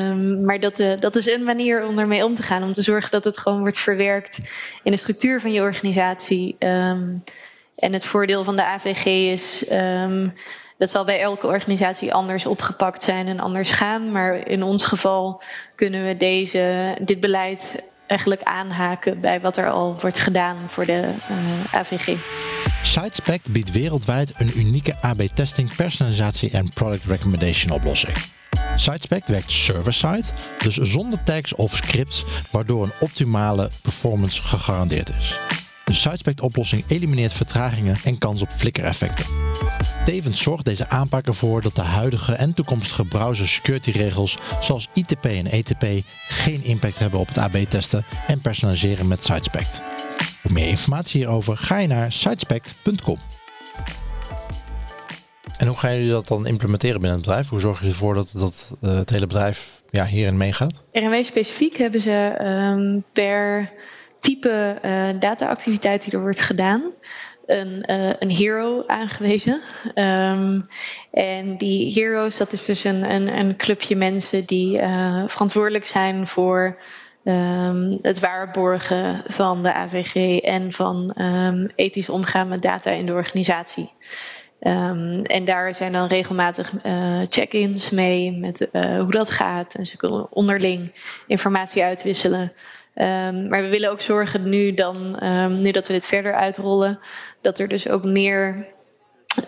Um, 0.09 0.45
maar 0.45 0.59
dat, 0.59 0.79
uh, 0.79 0.99
dat 0.99 1.15
is 1.15 1.25
een 1.25 1.43
manier 1.43 1.85
om 1.85 1.99
ermee 1.99 2.25
om 2.25 2.35
te 2.35 2.43
gaan. 2.43 2.63
Om 2.63 2.73
te 2.73 2.81
zorgen 2.81 3.11
dat 3.11 3.23
het 3.23 3.37
gewoon 3.37 3.59
wordt 3.59 3.79
verwerkt 3.79 4.39
in 4.83 4.91
de 4.91 4.97
structuur 4.97 5.41
van 5.41 5.51
je 5.51 5.61
organisatie. 5.61 6.55
Um, 6.59 7.23
en 7.75 7.93
het 7.93 8.05
voordeel 8.05 8.43
van 8.43 8.55
de 8.55 8.63
AVG 8.63 9.05
is. 9.05 9.65
Um, 9.71 10.33
dat 10.77 10.89
zal 10.89 11.05
bij 11.05 11.19
elke 11.19 11.47
organisatie 11.47 12.13
anders 12.13 12.45
opgepakt 12.45 13.03
zijn 13.03 13.27
en 13.27 13.39
anders 13.39 13.71
gaan. 13.71 14.11
Maar 14.11 14.47
in 14.47 14.63
ons 14.63 14.83
geval 14.83 15.41
kunnen 15.75 16.05
we 16.05 16.17
deze, 16.17 16.95
dit 17.01 17.19
beleid 17.19 17.83
eigenlijk 18.07 18.41
aanhaken 18.41 19.19
bij 19.19 19.41
wat 19.41 19.57
er 19.57 19.69
al 19.69 19.97
wordt 20.01 20.19
gedaan 20.19 20.59
voor 20.59 20.85
de 20.85 21.01
uh, 21.31 21.73
AVG. 21.73 22.07
SiteSpec 22.83 23.41
biedt 23.49 23.71
wereldwijd 23.71 24.33
een 24.37 24.59
unieke 24.59 25.01
AB-testing, 25.01 25.75
personalisatie 25.75 26.51
en 26.51 26.69
product 26.69 27.03
recommendation 27.03 27.71
oplossing. 27.71 28.17
SiteSpec 28.75 29.25
werkt 29.25 29.51
server-side, 29.51 30.23
dus 30.57 30.75
zonder 30.75 31.23
tags 31.23 31.55
of 31.55 31.75
scripts, 31.75 32.25
waardoor 32.51 32.83
een 32.83 32.91
optimale 32.99 33.69
performance 33.81 34.41
gegarandeerd 34.41 35.11
is. 35.19 35.37
De 35.83 35.93
SiteSpec 35.93 36.41
oplossing 36.41 36.83
elimineert 36.87 37.33
vertragingen 37.33 37.97
en 38.03 38.17
kans 38.17 38.41
op 38.41 38.51
flikkereffecten. 38.51 39.25
Tevens 40.05 40.41
zorgt 40.41 40.65
deze 40.65 40.89
aanpak 40.89 41.27
ervoor 41.27 41.61
dat 41.61 41.75
de 41.75 41.81
huidige 41.81 42.33
en 42.33 42.53
toekomstige 42.53 43.05
browser 43.05 43.47
security 43.47 43.91
regels 43.91 44.37
zoals 44.61 44.87
ITP 44.93 45.25
en 45.25 45.47
ETP 45.47 45.85
geen 46.27 46.63
impact 46.63 46.99
hebben 46.99 47.19
op 47.19 47.27
het 47.27 47.37
AB-testen 47.37 48.05
en 48.27 48.41
personaliseren 48.41 49.07
met 49.07 49.23
Sitespect. 49.23 49.81
Voor 50.41 50.51
meer 50.51 50.67
informatie 50.67 51.19
hierover 51.19 51.57
ga 51.57 51.77
je 51.77 51.87
naar 51.87 52.11
sitespect.com. 52.11 53.17
En 55.57 55.67
hoe 55.67 55.77
gaan 55.77 55.93
jullie 55.93 56.09
dat 56.09 56.27
dan 56.27 56.47
implementeren 56.47 57.01
binnen 57.01 57.17
het 57.17 57.27
bedrijf? 57.27 57.49
Hoe 57.49 57.59
zorgen 57.59 57.79
jullie 57.85 57.99
ervoor 57.99 58.13
dat, 58.13 58.31
dat 58.35 58.71
uh, 58.81 58.93
het 58.95 59.09
hele 59.09 59.27
bedrijf 59.27 59.81
ja, 59.89 60.05
hierin 60.05 60.37
meegaat? 60.37 60.83
RMW 60.91 61.23
specifiek 61.23 61.77
hebben 61.77 62.01
ze 62.01 62.35
um, 62.41 63.03
per 63.13 63.71
type 64.21 64.77
uh, 64.85 65.19
data-activiteit 65.19 66.03
die 66.03 66.13
er 66.13 66.21
wordt 66.21 66.41
gedaan, 66.41 66.81
een, 67.45 67.83
uh, 67.87 68.09
een 68.19 68.29
hero 68.29 68.83
aangewezen. 68.87 69.61
Um, 69.95 70.67
en 71.11 71.57
die 71.57 71.93
heroes, 71.93 72.37
dat 72.37 72.51
is 72.51 72.65
dus 72.65 72.83
een, 72.83 73.11
een, 73.11 73.37
een 73.37 73.55
clubje 73.55 73.95
mensen 73.95 74.45
die 74.45 74.77
uh, 74.77 75.23
verantwoordelijk 75.27 75.85
zijn 75.85 76.27
voor 76.27 76.77
um, 77.23 77.99
het 78.01 78.19
waarborgen 78.19 79.23
van 79.27 79.63
de 79.63 79.73
AVG 79.73 80.39
en 80.39 80.71
van 80.71 81.15
um, 81.17 81.71
ethisch 81.75 82.09
omgaan 82.09 82.47
met 82.47 82.61
data 82.61 82.91
in 82.91 83.05
de 83.05 83.13
organisatie. 83.13 83.91
En 85.23 85.45
daar 85.45 85.73
zijn 85.73 85.91
dan 85.91 86.07
regelmatig 86.07 86.73
check-ins 87.29 87.89
mee 87.89 88.31
met 88.31 88.67
hoe 88.71 89.11
dat 89.11 89.29
gaat. 89.29 89.75
En 89.75 89.85
ze 89.85 89.97
kunnen 89.97 90.31
onderling 90.31 90.93
informatie 91.27 91.83
uitwisselen. 91.83 92.51
Um, 92.95 93.47
maar 93.47 93.61
we 93.61 93.69
willen 93.69 93.91
ook 93.91 94.01
zorgen 94.01 94.49
nu, 94.49 94.73
dan, 94.73 95.23
um, 95.23 95.61
nu 95.61 95.71
dat 95.71 95.87
we 95.87 95.93
dit 95.93 96.07
verder 96.07 96.33
uitrollen, 96.33 96.99
dat 97.41 97.59
er 97.59 97.67
dus 97.67 97.87
ook 97.87 98.03
meer 98.03 98.67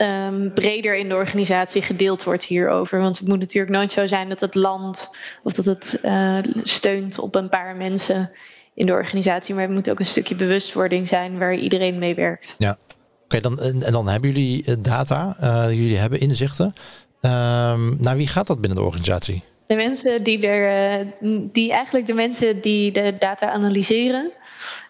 um, 0.02 0.54
breder 0.54 0.96
in 0.96 1.10
de 1.10 1.16
organisatie 1.16 1.82
gedeeld 1.82 2.24
wordt 2.24 2.44
hierover. 2.44 3.00
Want 3.00 3.20
het 3.20 3.28
moet 3.28 3.40
natuurlijk 3.40 3.74
nooit 3.74 3.92
zo 3.92 4.08
zijn 4.08 4.30
dat 4.30 4.40
het 4.40 4.56
land 4.56 5.10
of 5.44 5.54
dat 5.54 5.66
het 5.66 6.00
uh, 6.04 6.38
steunt 6.64 7.20
op 7.20 7.36
een 7.36 7.50
paar 7.50 7.76
mensen 7.76 8.32
in 8.74 8.86
de 8.86 8.92
organisatie. 8.92 9.54
Maar 9.54 9.64
het 9.64 9.74
moet 9.74 9.90
ook 9.90 10.00
een 10.00 10.06
stukje 10.06 10.36
bewustwording 10.36 11.08
zijn 11.08 11.38
waar 11.38 11.56
iedereen 11.56 12.00
mee 12.00 12.16
werkt. 12.16 12.56
Ja, 12.58 12.78
oké. 13.24 13.40
dan, 13.40 13.60
en 13.60 13.92
dan 13.92 14.08
hebben 14.08 14.32
jullie 14.32 14.66
eh, 14.66 14.76
data, 14.82 15.38
uh, 15.42 15.66
jullie 15.70 15.98
hebben 15.98 16.20
inzichten. 16.20 16.74
naar 17.98 18.16
wie 18.16 18.28
gaat 18.28 18.48
dat 18.48 18.60
binnen 18.60 18.78
de 18.78 18.86
organisatie? 18.86 19.44
De 19.68 19.76
mensen 19.76 20.24
die 20.24 20.48
er, 20.48 21.00
eh, 21.00 21.08
die 21.52 21.72
eigenlijk 21.72 22.08
de 22.08 22.14
mensen 22.14 22.62
die 22.62 22.92
de 22.92 23.16
data 23.20 23.52
analyseren, 23.52 24.32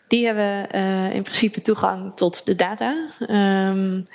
die 0.07 0.25
hebben 0.25 0.75
uh, 0.75 1.15
in 1.15 1.23
principe 1.23 1.61
toegang 1.61 2.11
tot 2.15 2.45
de 2.45 2.55
data. 2.55 2.95
Um, 3.19 4.07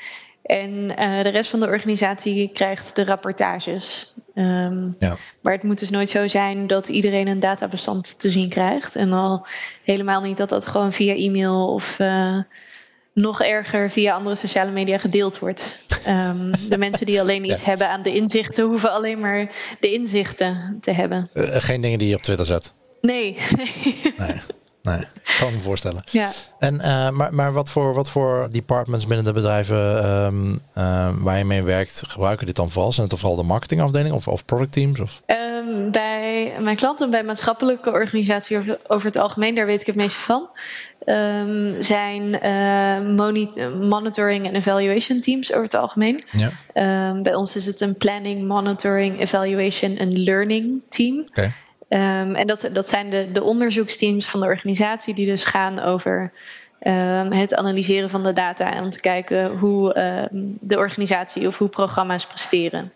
en 0.42 0.70
uh, 0.98 1.22
de 1.22 1.28
rest 1.28 1.50
van 1.50 1.60
de 1.60 1.66
organisatie 1.66 2.50
krijgt 2.52 2.96
de 2.96 3.04
rapportages. 3.04 4.14
Um, 4.34 4.96
ja. 4.98 5.16
Maar 5.40 5.52
het 5.52 5.62
moet 5.62 5.78
dus 5.78 5.90
nooit 5.90 6.08
zo 6.08 6.26
zijn 6.26 6.66
dat 6.66 6.88
iedereen 6.88 7.26
een 7.26 7.40
databestand 7.40 8.18
te 8.18 8.30
zien 8.30 8.48
krijgt. 8.48 8.96
En 8.96 9.12
al 9.12 9.46
helemaal 9.84 10.22
niet 10.22 10.36
dat 10.36 10.48
dat 10.48 10.66
gewoon 10.66 10.92
via 10.92 11.14
e-mail 11.14 11.72
of 11.72 11.98
uh, 11.98 12.38
nog 13.20 13.42
erger 13.42 13.90
via 13.90 14.14
andere 14.14 14.34
sociale 14.34 14.70
media 14.70 14.98
gedeeld 14.98 15.38
wordt. 15.38 15.76
Um, 16.08 16.50
de 16.68 16.78
mensen 16.84 17.06
die 17.06 17.20
alleen 17.20 17.44
iets 17.44 17.60
ja. 17.60 17.66
hebben 17.66 17.88
aan 17.88 18.02
de 18.02 18.14
inzichten, 18.14 18.64
hoeven 18.64 18.92
alleen 18.92 19.20
maar 19.20 19.50
de 19.80 19.92
inzichten 19.92 20.78
te 20.80 20.90
hebben. 20.92 21.30
Uh, 21.34 21.44
geen 21.50 21.80
dingen 21.80 21.98
die 21.98 22.08
je 22.08 22.14
op 22.14 22.22
Twitter 22.22 22.46
zet. 22.46 22.74
Nee. 23.00 23.38
nee. 24.16 24.40
Nee, 24.82 25.04
kan 25.38 25.52
me 25.52 25.60
voorstellen. 25.60 26.02
Ja. 26.10 26.30
En, 26.58 26.74
uh, 26.74 27.10
maar 27.10 27.34
maar 27.34 27.52
wat, 27.52 27.70
voor, 27.70 27.94
wat 27.94 28.10
voor 28.10 28.48
departments 28.50 29.06
binnen 29.06 29.24
de 29.24 29.32
bedrijven 29.32 30.10
um, 30.10 30.60
uh, 30.78 31.08
waar 31.18 31.38
je 31.38 31.44
mee 31.44 31.62
werkt, 31.62 32.02
gebruiken 32.06 32.46
dit 32.46 32.56
dan 32.56 32.70
vooral? 32.70 32.92
Zijn 32.92 33.08
het 33.08 33.18
vooral 33.18 33.36
de 33.36 33.42
marketingafdeling 33.42 34.14
of, 34.14 34.28
of 34.28 34.44
product 34.44 34.72
teams? 34.72 35.00
Of? 35.00 35.22
Um, 35.68 35.90
bij 35.90 36.52
mijn 36.60 36.76
klanten, 36.76 37.10
bij 37.10 37.24
maatschappelijke 37.24 37.90
organisaties 37.90 38.56
over, 38.56 38.78
over, 38.86 39.06
het 39.06 39.16
algemeen, 39.16 39.54
daar 39.54 39.66
weet 39.66 39.80
ik 39.80 39.86
het 39.86 39.96
meeste 39.96 40.20
van, 40.20 40.48
um, 41.04 41.82
zijn 41.82 42.22
uh, 42.44 43.88
monitoring 43.88 44.46
en 44.46 44.54
evaluation 44.54 45.20
teams 45.20 45.52
over 45.52 45.64
het 45.64 45.74
algemeen. 45.74 46.24
Ja. 46.30 46.50
bij 47.22 47.34
ons 47.34 47.56
is 47.56 47.66
het 47.66 47.80
een 47.80 47.96
planning, 47.96 48.46
monitoring, 48.48 49.20
evaluation 49.20 49.96
en 49.96 50.22
learning 50.22 50.82
team. 50.88 51.24
Okay. 51.28 51.52
Um, 51.88 52.34
en 52.34 52.46
dat, 52.46 52.68
dat 52.72 52.88
zijn 52.88 53.10
de, 53.10 53.28
de 53.32 53.42
onderzoeksteams 53.42 54.26
van 54.26 54.40
de 54.40 54.46
organisatie 54.46 55.14
die 55.14 55.26
dus 55.26 55.44
gaan 55.44 55.80
over 55.80 56.32
um, 56.82 57.32
het 57.32 57.54
analyseren 57.54 58.10
van 58.10 58.22
de 58.22 58.32
data 58.32 58.72
en 58.72 58.84
om 58.84 58.90
te 58.90 59.00
kijken 59.00 59.56
hoe 59.56 59.98
um, 60.32 60.58
de 60.60 60.76
organisatie 60.76 61.46
of 61.46 61.58
hoe 61.58 61.68
programma's 61.68 62.26
presteren. 62.26 62.92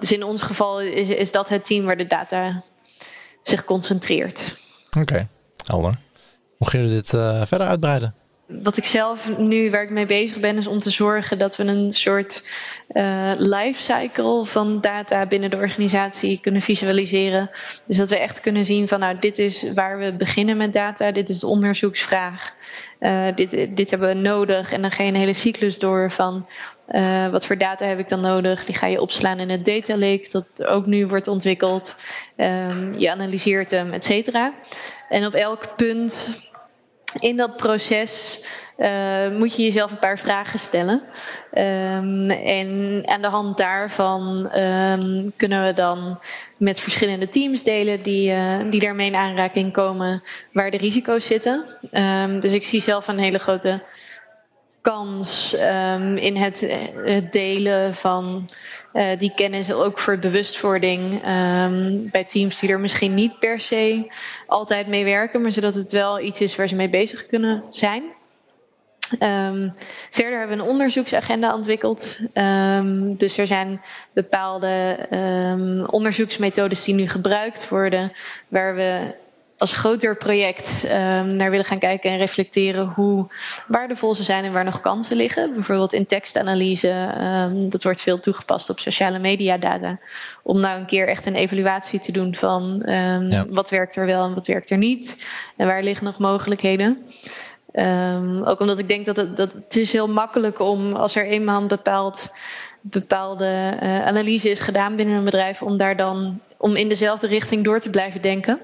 Dus 0.00 0.12
in 0.12 0.22
ons 0.22 0.42
geval 0.42 0.80
is, 0.80 1.08
is 1.08 1.32
dat 1.32 1.48
het 1.48 1.64
team 1.64 1.84
waar 1.84 1.96
de 1.96 2.06
data 2.06 2.62
zich 3.42 3.64
concentreert. 3.64 4.56
Oké, 4.86 5.00
okay. 5.00 5.26
helder. 5.66 5.94
Hoe 6.56 6.68
gaan 6.68 6.80
jullie 6.80 6.96
dit 6.96 7.12
uh, 7.12 7.42
verder 7.44 7.66
uitbreiden? 7.66 8.14
wat 8.46 8.76
ik 8.76 8.84
zelf 8.84 9.38
nu 9.38 9.70
waar 9.70 9.82
ik 9.82 9.90
mee 9.90 10.06
bezig 10.06 10.40
ben, 10.40 10.56
is 10.56 10.66
om 10.66 10.78
te 10.78 10.90
zorgen 10.90 11.38
dat 11.38 11.56
we 11.56 11.64
een 11.64 11.92
soort 11.92 12.44
uh, 12.92 13.32
lifecycle 13.36 14.44
van 14.44 14.80
data 14.80 15.26
binnen 15.26 15.50
de 15.50 15.56
organisatie 15.56 16.40
kunnen 16.40 16.62
visualiseren. 16.62 17.50
Dus 17.86 17.96
dat 17.96 18.10
we 18.10 18.18
echt 18.18 18.40
kunnen 18.40 18.64
zien 18.64 18.88
van 18.88 19.00
nou, 19.00 19.18
dit 19.18 19.38
is 19.38 19.64
waar 19.74 19.98
we 19.98 20.12
beginnen 20.12 20.56
met 20.56 20.72
data, 20.72 21.12
dit 21.12 21.28
is 21.28 21.38
de 21.38 21.46
onderzoeksvraag, 21.46 22.52
uh, 23.00 23.26
dit, 23.34 23.50
dit 23.50 23.90
hebben 23.90 24.08
we 24.08 24.14
nodig. 24.14 24.72
En 24.72 24.82
dan 24.82 24.90
ga 24.90 25.02
je 25.02 25.08
een 25.08 25.16
hele 25.16 25.32
cyclus 25.32 25.78
door 25.78 26.12
van 26.12 26.46
uh, 26.90 27.28
wat 27.28 27.46
voor 27.46 27.58
data 27.58 27.86
heb 27.86 27.98
ik 27.98 28.08
dan 28.08 28.20
nodig? 28.20 28.64
Die 28.64 28.74
ga 28.74 28.86
je 28.86 29.00
opslaan 29.00 29.38
in 29.38 29.50
het 29.50 29.64
data 29.64 29.96
lake, 29.96 30.28
dat 30.30 30.66
ook 30.66 30.86
nu 30.86 31.06
wordt 31.06 31.28
ontwikkeld. 31.28 31.96
Um, 32.36 32.98
je 32.98 33.10
analyseert 33.10 33.70
hem, 33.70 33.92
et 33.92 34.04
cetera. 34.04 34.52
En 35.08 35.26
op 35.26 35.34
elk 35.34 35.76
punt 35.76 36.28
in 37.20 37.36
dat 37.36 37.56
proces 37.56 38.44
uh, 38.78 39.28
moet 39.28 39.56
je 39.56 39.62
jezelf 39.62 39.90
een 39.90 39.98
paar 39.98 40.18
vragen 40.18 40.58
stellen. 40.58 41.02
Um, 41.52 42.30
en 42.30 43.02
aan 43.04 43.22
de 43.22 43.28
hand 43.28 43.56
daarvan 43.56 44.50
um, 44.58 45.32
kunnen 45.36 45.64
we 45.64 45.72
dan 45.72 46.20
met 46.56 46.80
verschillende 46.80 47.28
teams 47.28 47.62
delen 47.62 48.02
die, 48.02 48.30
uh, 48.30 48.56
die 48.70 48.80
daarmee 48.80 49.06
in 49.06 49.14
aanraking 49.14 49.72
komen 49.72 50.22
waar 50.52 50.70
de 50.70 50.76
risico's 50.76 51.26
zitten. 51.26 51.64
Dus 52.40 52.52
ik 52.52 52.62
zie 52.62 52.80
zelf 52.80 53.08
een 53.08 53.18
hele 53.18 53.38
grote 53.38 53.80
kans 54.84 55.52
in 56.16 56.36
het, 56.36 56.66
delen 57.30 57.94
van 57.94 58.48
uh, 58.92 59.18
die 59.18 59.32
kennis 59.34 59.72
ook 59.72 59.98
voor 59.98 60.18
bewustwording 60.18 61.12
um, 61.12 62.10
bij 62.10 62.24
teams 62.24 62.58
die 62.58 62.70
er 62.70 62.80
misschien 62.80 63.14
niet 63.14 63.38
per 63.38 63.60
se 63.60 64.12
altijd 64.46 64.86
mee 64.86 65.04
werken, 65.04 65.42
maar 65.42 65.52
zodat 65.52 65.74
het 65.74 65.92
wel 65.92 66.20
iets 66.20 66.40
is 66.40 66.56
waar 66.56 66.68
ze 66.68 66.74
mee 66.74 66.88
bezig 66.88 67.26
kunnen 67.26 67.64
zijn. 67.70 68.02
Um, 69.20 69.74
verder 70.10 70.38
hebben 70.38 70.56
we 70.56 70.62
een 70.62 70.68
onderzoeksagenda 70.68 71.54
ontwikkeld. 71.54 72.18
Dus 73.18 73.38
er 73.38 73.46
zijn 73.46 73.80
bepaalde 74.12 74.98
onderzoeksmethodes 75.90 76.84
die 76.84 76.94
nu 76.94 77.08
gebruikt 77.08 77.68
worden, 77.68 78.12
waar 78.48 78.74
we 78.74 79.14
als 79.64 79.72
groter 79.72 80.16
project 80.16 80.84
um, 80.84 81.36
naar 81.36 81.50
willen 81.50 81.64
gaan 81.64 81.78
kijken 81.78 82.10
en 82.10 82.16
reflecteren 82.16 82.86
hoe 82.86 83.26
waardevol 83.66 84.14
ze 84.14 84.22
zijn 84.22 84.44
en 84.44 84.52
waar 84.52 84.64
nog 84.64 84.80
kansen 84.80 85.16
liggen. 85.16 85.54
Bijvoorbeeld 85.54 85.92
in 85.92 86.06
tekstanalyse, 86.06 87.14
um, 87.48 87.70
dat 87.70 87.82
wordt 87.82 88.02
veel 88.02 88.20
toegepast 88.20 88.70
op 88.70 88.78
sociale 88.78 89.18
media 89.18 89.58
data. 89.58 89.98
Om 90.42 90.60
nou 90.60 90.78
een 90.78 90.86
keer 90.86 91.08
echt 91.08 91.26
een 91.26 91.34
evaluatie 91.34 92.00
te 92.00 92.12
doen 92.12 92.34
van 92.34 92.82
um, 92.88 93.30
ja. 93.30 93.44
wat 93.48 93.70
werkt 93.70 93.96
er 93.96 94.06
wel 94.06 94.24
en 94.24 94.34
wat 94.34 94.46
werkt 94.46 94.70
er 94.70 94.78
niet. 94.78 95.24
En 95.56 95.66
waar 95.66 95.82
liggen 95.82 96.04
nog 96.04 96.18
mogelijkheden. 96.18 96.98
ook 98.44 98.60
omdat 98.60 98.78
ik 98.78 98.88
denk 98.88 99.06
dat 99.06 99.16
het, 99.16 99.36
dat 99.36 99.52
het 99.52 99.76
is 99.76 99.92
heel 99.92 100.08
makkelijk 100.08 100.58
om 100.58 100.92
als 100.92 101.16
er 101.16 101.26
eenmaal 101.26 101.60
een 101.60 101.68
bepaald 101.68 102.30
bepaalde 102.80 103.78
uh, 103.82 104.06
analyse 104.06 104.50
is 104.50 104.60
gedaan 104.60 104.96
binnen 104.96 105.16
een 105.16 105.24
bedrijf, 105.24 105.62
om 105.62 105.76
daar 105.76 105.96
dan 105.96 106.40
om 106.56 106.76
in 106.76 106.88
dezelfde 106.88 107.26
richting 107.26 107.64
door 107.64 107.80
te 107.80 107.90
blijven 107.90 108.22
denken. 108.22 108.60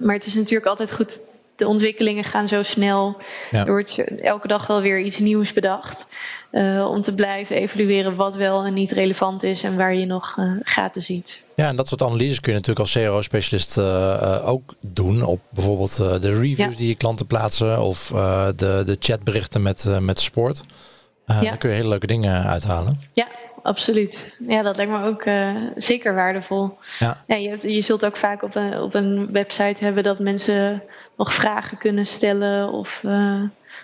Maar 0.00 0.14
het 0.14 0.26
is 0.26 0.34
natuurlijk 0.34 0.66
altijd 0.66 0.92
goed. 0.92 1.20
De 1.56 1.66
ontwikkelingen 1.66 2.24
gaan 2.24 2.48
zo 2.48 2.62
snel. 2.62 3.16
Ja. 3.50 3.60
Er 3.60 3.70
wordt 3.70 3.98
elke 4.20 4.48
dag 4.48 4.66
wel 4.66 4.80
weer 4.80 5.00
iets 5.00 5.18
nieuws 5.18 5.52
bedacht. 5.52 6.06
Uh, 6.52 6.86
om 6.90 7.02
te 7.02 7.14
blijven 7.14 7.56
evalueren 7.56 8.16
wat 8.16 8.34
wel 8.34 8.64
en 8.64 8.74
niet 8.74 8.90
relevant 8.90 9.42
is 9.42 9.62
en 9.62 9.76
waar 9.76 9.94
je 9.94 10.06
nog 10.06 10.36
uh, 10.38 10.52
gaten 10.62 11.02
ziet. 11.02 11.44
Ja, 11.56 11.68
en 11.68 11.76
dat 11.76 11.88
soort 11.88 12.02
analyses 12.02 12.40
kun 12.40 12.52
je 12.52 12.58
natuurlijk 12.58 12.86
als 12.86 13.04
CRO-specialist 13.04 13.78
uh, 13.78 14.48
ook 14.48 14.74
doen. 14.86 15.22
Op 15.22 15.40
bijvoorbeeld 15.50 15.96
de 15.96 16.38
reviews 16.40 16.72
ja. 16.72 16.78
die 16.78 16.88
je 16.88 16.96
klanten 16.96 17.26
plaatsen 17.26 17.82
of 17.82 18.06
de, 18.56 18.82
de 18.86 18.96
chatberichten 19.00 19.62
met, 19.62 19.86
met 20.00 20.20
sport. 20.20 20.60
Ja. 21.26 21.40
Daar 21.40 21.56
kun 21.56 21.70
je 21.70 21.76
hele 21.76 21.88
leuke 21.88 22.06
dingen 22.06 22.44
uithalen. 22.44 23.00
Ja, 23.12 23.28
absoluut. 23.62 24.36
Ja, 24.38 24.62
dat 24.62 24.76
lijkt 24.76 24.92
me 24.92 25.04
ook 25.04 25.24
uh, 25.24 25.56
zeker 25.76 26.14
waardevol. 26.14 26.78
Ja. 26.98 27.16
Ja, 27.26 27.36
je, 27.36 27.48
hebt, 27.48 27.62
je 27.62 27.80
zult 27.80 28.04
ook 28.04 28.16
vaak 28.16 28.42
op 28.42 28.54
een, 28.54 28.80
op 28.80 28.94
een 28.94 29.32
website 29.32 29.84
hebben 29.84 30.02
dat 30.02 30.18
mensen 30.18 30.82
nog 31.16 31.34
vragen 31.34 31.78
kunnen 31.78 32.06
stellen 32.06 32.72
of 32.72 33.02
uh, 33.06 33.42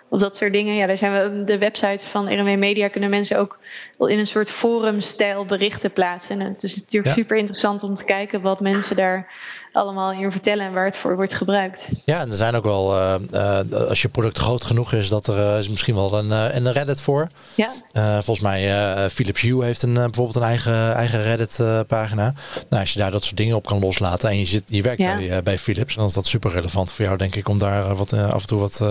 of 0.09 0.21
dat 0.21 0.37
soort 0.37 0.53
dingen. 0.53 0.75
Ja, 0.75 0.87
daar 0.87 0.97
zijn 0.97 1.13
we 1.13 1.45
de 1.45 1.59
websites 1.59 2.05
van 2.05 2.33
RMW 2.33 2.59
Media 2.59 2.89
kunnen 2.89 3.11
mensen 3.11 3.39
ook 3.39 3.59
in 3.99 4.19
een 4.19 4.27
soort 4.27 4.51
forumstijl 4.51 5.45
berichten 5.45 5.93
plaatsen. 5.93 6.41
En 6.41 6.47
het 6.47 6.63
is 6.63 6.77
natuurlijk 6.77 7.15
super 7.15 7.37
interessant 7.37 7.83
om 7.83 7.95
te 7.95 8.05
kijken 8.05 8.41
wat 8.41 8.61
mensen 8.61 8.97
daar 8.97 9.33
allemaal 9.77 10.13
in 10.13 10.33
vertellen 10.33 10.67
en 10.67 10.73
waar 10.73 10.85
het 10.85 10.97
voor 10.97 11.17
wordt 11.17 11.35
gebruikt. 11.35 11.89
Ja, 12.05 12.21
en 12.21 12.31
er 12.31 12.37
zijn 12.37 12.55
ook 12.55 12.65
wel, 12.65 12.97
uh, 12.97 13.15
uh, 13.31 13.59
als 13.89 14.03
je 14.03 14.09
product 14.09 14.39
groot 14.39 14.65
genoeg 14.65 14.93
is, 14.93 15.09
dat 15.09 15.27
er 15.27 15.39
uh, 15.39 15.59
is 15.59 15.69
misschien 15.69 15.95
wel 15.95 16.19
een, 16.19 16.31
een 16.31 16.73
Reddit 16.73 17.01
voor. 17.01 17.27
Ja. 17.55 17.71
volgens 17.93 18.41
mij 18.41 18.71
Philips 19.11 19.41
Hue 19.41 19.65
heeft 19.65 19.83
een, 19.83 19.95
bijvoorbeeld 19.95 20.37
een 20.37 20.43
eigen, 20.43 20.95
eigen 20.95 21.23
Reddit 21.23 21.87
pagina. 21.87 22.35
Nou, 22.69 22.81
als 22.83 22.93
je 22.93 22.99
daar 22.99 23.11
dat 23.11 23.25
soort 23.25 23.37
dingen 23.37 23.57
op 23.57 23.67
kan 23.67 23.79
loslaten 23.79 24.29
en 24.29 24.39
je, 24.39 24.47
zit, 24.47 24.63
je 24.67 24.83
werkt 24.83 24.99
bij, 24.99 25.43
bij 25.43 25.59
Philips, 25.59 25.95
dan 25.95 26.07
is 26.07 26.13
dat 26.13 26.27
super 26.27 26.51
relevant 26.51 26.93
voor 26.93 27.05
jou, 27.05 27.17
denk 27.17 27.35
ik, 27.35 27.49
om 27.49 27.59
daar 27.59 27.95
wat, 27.95 28.13
af 28.13 28.41
en 28.41 28.47
toe 28.47 28.61
wat 28.61 28.85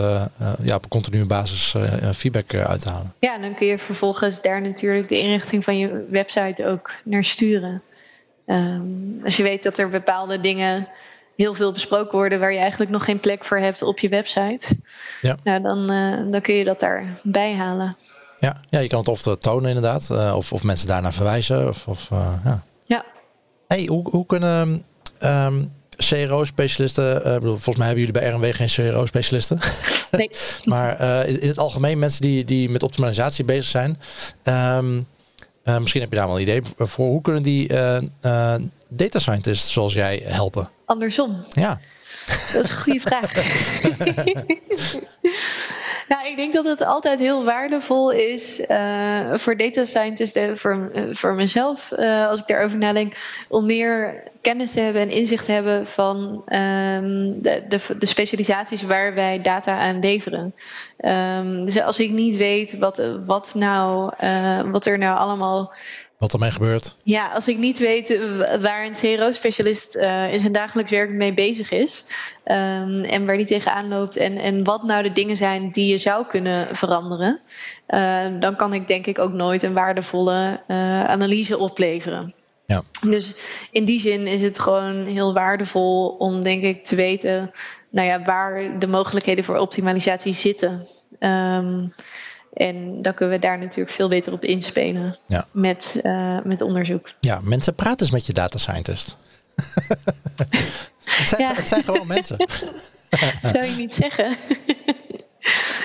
ja, 0.63 0.79
op 0.85 0.91
continue 0.91 1.25
basis 1.25 1.75
feedback 2.15 2.53
uit 2.53 2.81
te 2.81 2.89
halen. 2.89 3.13
Ja, 3.19 3.35
en 3.35 3.41
dan 3.41 3.55
kun 3.55 3.67
je 3.67 3.79
vervolgens 3.79 4.41
daar 4.41 4.61
natuurlijk 4.61 5.09
de 5.09 5.19
inrichting 5.19 5.63
van 5.63 5.77
je 5.77 6.05
website 6.09 6.65
ook 6.65 6.91
naar 7.03 7.23
sturen. 7.23 7.81
Um, 8.47 9.19
als 9.23 9.37
je 9.37 9.43
weet 9.43 9.63
dat 9.63 9.77
er 9.77 9.89
bepaalde 9.89 10.39
dingen 10.39 10.87
heel 11.35 11.53
veel 11.53 11.71
besproken 11.71 12.17
worden 12.17 12.39
waar 12.39 12.51
je 12.51 12.59
eigenlijk 12.59 12.91
nog 12.91 13.03
geen 13.05 13.19
plek 13.19 13.45
voor 13.45 13.57
hebt 13.57 13.81
op 13.81 13.99
je 13.99 14.09
website, 14.09 14.77
ja. 15.21 15.37
Nou, 15.43 15.61
dan, 15.61 15.91
uh, 15.91 16.31
dan 16.31 16.41
kun 16.41 16.55
je 16.55 16.63
dat 16.63 16.79
daarbij 16.79 17.53
halen. 17.53 17.97
Ja, 18.39 18.61
ja, 18.69 18.79
je 18.79 18.87
kan 18.87 18.99
het 18.99 19.07
of 19.07 19.21
tonen 19.21 19.67
inderdaad, 19.67 20.09
uh, 20.11 20.33
of, 20.35 20.53
of 20.53 20.63
mensen 20.63 20.87
daarnaar 20.87 21.13
verwijzen. 21.13 21.67
Of, 21.67 21.87
of 21.87 22.09
uh, 22.11 22.33
ja. 22.43 22.63
ja. 22.85 23.05
Hey, 23.67 23.85
hoe, 23.85 24.09
hoe 24.09 24.25
kunnen 24.25 24.85
um, 25.23 25.71
CRO-specialisten, 25.97 27.21
volgens 27.41 27.75
mij 27.75 27.87
hebben 27.87 28.05
jullie 28.05 28.19
bij 28.19 28.29
RMW 28.29 28.55
geen 28.55 28.91
CRO-specialisten. 28.91 29.59
Nee. 30.11 30.29
maar 30.63 31.27
in 31.27 31.47
het 31.47 31.59
algemeen 31.59 31.99
mensen 31.99 32.21
die, 32.21 32.45
die 32.45 32.69
met 32.69 32.83
optimalisatie 32.83 33.45
bezig 33.45 33.65
zijn. 33.65 33.99
Um, 34.43 35.07
uh, 35.65 35.77
misschien 35.77 36.01
heb 36.01 36.11
je 36.11 36.17
daar 36.17 36.27
wel 36.27 36.35
een 36.35 36.41
idee 36.41 36.61
voor. 36.77 37.07
Hoe 37.07 37.21
kunnen 37.21 37.43
die 37.43 37.73
uh, 37.73 37.97
data 38.89 39.19
scientists 39.19 39.73
zoals 39.73 39.93
jij 39.93 40.21
helpen? 40.25 40.69
Andersom. 40.85 41.45
Ja. 41.49 41.79
Dat 42.25 42.35
is 42.35 42.53
een 42.53 42.69
goede 42.69 42.99
vraag. 42.99 43.31
nou, 46.07 46.27
ik 46.27 46.35
denk 46.35 46.53
dat 46.53 46.65
het 46.65 46.81
altijd 46.81 47.19
heel 47.19 47.43
waardevol 47.43 48.11
is 48.11 48.59
uh, 48.59 49.33
voor 49.33 49.57
data 49.57 49.85
scientists 49.85 50.35
en 50.35 50.57
voor, 50.57 50.91
voor 51.11 51.33
mezelf, 51.33 51.91
uh, 51.97 52.27
als 52.27 52.39
ik 52.39 52.47
daarover 52.47 52.77
nadenk, 52.77 53.13
om 53.49 53.65
meer 53.65 54.23
kennis 54.41 54.71
te 54.71 54.79
hebben 54.79 55.01
en 55.01 55.09
inzicht 55.09 55.45
te 55.45 55.51
hebben 55.51 55.87
van 55.87 56.17
um, 56.47 57.41
de, 57.41 57.63
de, 57.67 57.79
de, 57.99 58.05
specialisaties 58.05 58.81
waar 58.81 59.13
wij 59.13 59.41
data 59.41 59.79
aan 59.79 59.99
leveren. 59.99 60.55
Um, 60.97 61.65
dus 61.65 61.81
als 61.81 61.99
ik 61.99 62.11
niet 62.11 62.37
weet 62.37 62.77
wat, 62.77 63.01
wat, 63.25 63.53
nou, 63.55 64.13
wat 64.71 64.85
er 64.85 64.97
nou 64.97 65.17
allemaal 65.17 65.73
wat 66.17 66.33
ermee 66.33 66.51
gebeurt. 66.51 66.95
Ja, 67.03 67.31
als 67.31 67.47
ik 67.47 67.57
niet 67.57 67.79
weet 67.79 68.09
eh, 68.09 68.61
waar 68.61 68.85
een 68.85 69.17
CRO-specialist 69.17 69.95
uh, 69.95 70.33
in 70.33 70.39
zijn 70.39 70.53
dagelijks 70.53 70.91
werk 70.91 71.09
mee 71.09 71.33
bezig 71.33 71.71
is. 71.71 72.05
Um, 72.45 73.03
en 73.03 73.25
waar 73.25 73.37
die 73.37 73.45
tegenaan 73.45 73.87
loopt. 73.87 74.17
En, 74.17 74.37
en 74.37 74.63
wat 74.63 74.83
nou 74.83 75.03
de 75.03 75.13
dingen 75.13 75.35
zijn 75.35 75.71
die 75.71 75.87
je 75.87 75.97
zou 75.97 76.25
kunnen 76.25 76.75
veranderen. 76.75 77.39
Uh, 77.87 78.25
dan 78.39 78.55
kan 78.55 78.73
ik 78.73 78.87
denk 78.87 79.05
ik 79.05 79.19
ook 79.19 79.33
nooit 79.33 79.63
een 79.63 79.73
waardevolle 79.73 80.61
uh, 80.67 81.03
analyse 81.03 81.57
opleveren. 81.57 82.33
Ja. 82.65 82.81
Dus 83.01 83.33
in 83.71 83.85
die 83.85 83.99
zin 83.99 84.27
is 84.27 84.41
het 84.41 84.59
gewoon 84.59 85.05
heel 85.05 85.33
waardevol 85.33 86.07
om 86.07 86.43
denk 86.43 86.63
ik 86.63 86.85
te 86.85 86.95
weten 86.95 87.51
nou 87.95 88.07
ja, 88.07 88.21
waar 88.21 88.79
de 88.79 88.87
mogelijkheden 88.87 89.43
voor 89.43 89.57
optimalisatie 89.57 90.33
zitten. 90.33 90.87
Um, 91.19 91.93
en 92.55 93.01
dan 93.01 93.13
kunnen 93.13 93.35
we 93.35 93.41
daar 93.41 93.57
natuurlijk 93.57 93.95
veel 93.95 94.07
beter 94.07 94.33
op 94.33 94.43
inspelen 94.43 95.17
ja. 95.27 95.45
met, 95.51 95.99
uh, 96.03 96.37
met 96.43 96.61
onderzoek. 96.61 97.11
Ja, 97.19 97.39
mensen 97.43 97.75
praten 97.75 97.99
eens 97.99 98.11
met 98.11 98.25
je 98.25 98.33
data 98.33 98.57
scientist. 98.57 99.17
het, 101.05 101.25
zijn, 101.25 101.41
ja. 101.41 101.53
het 101.53 101.67
zijn 101.67 101.83
gewoon 101.83 102.07
mensen. 102.07 102.37
Zou 103.53 103.65
je 103.65 103.75
niet 103.77 103.93
zeggen. 103.93 104.37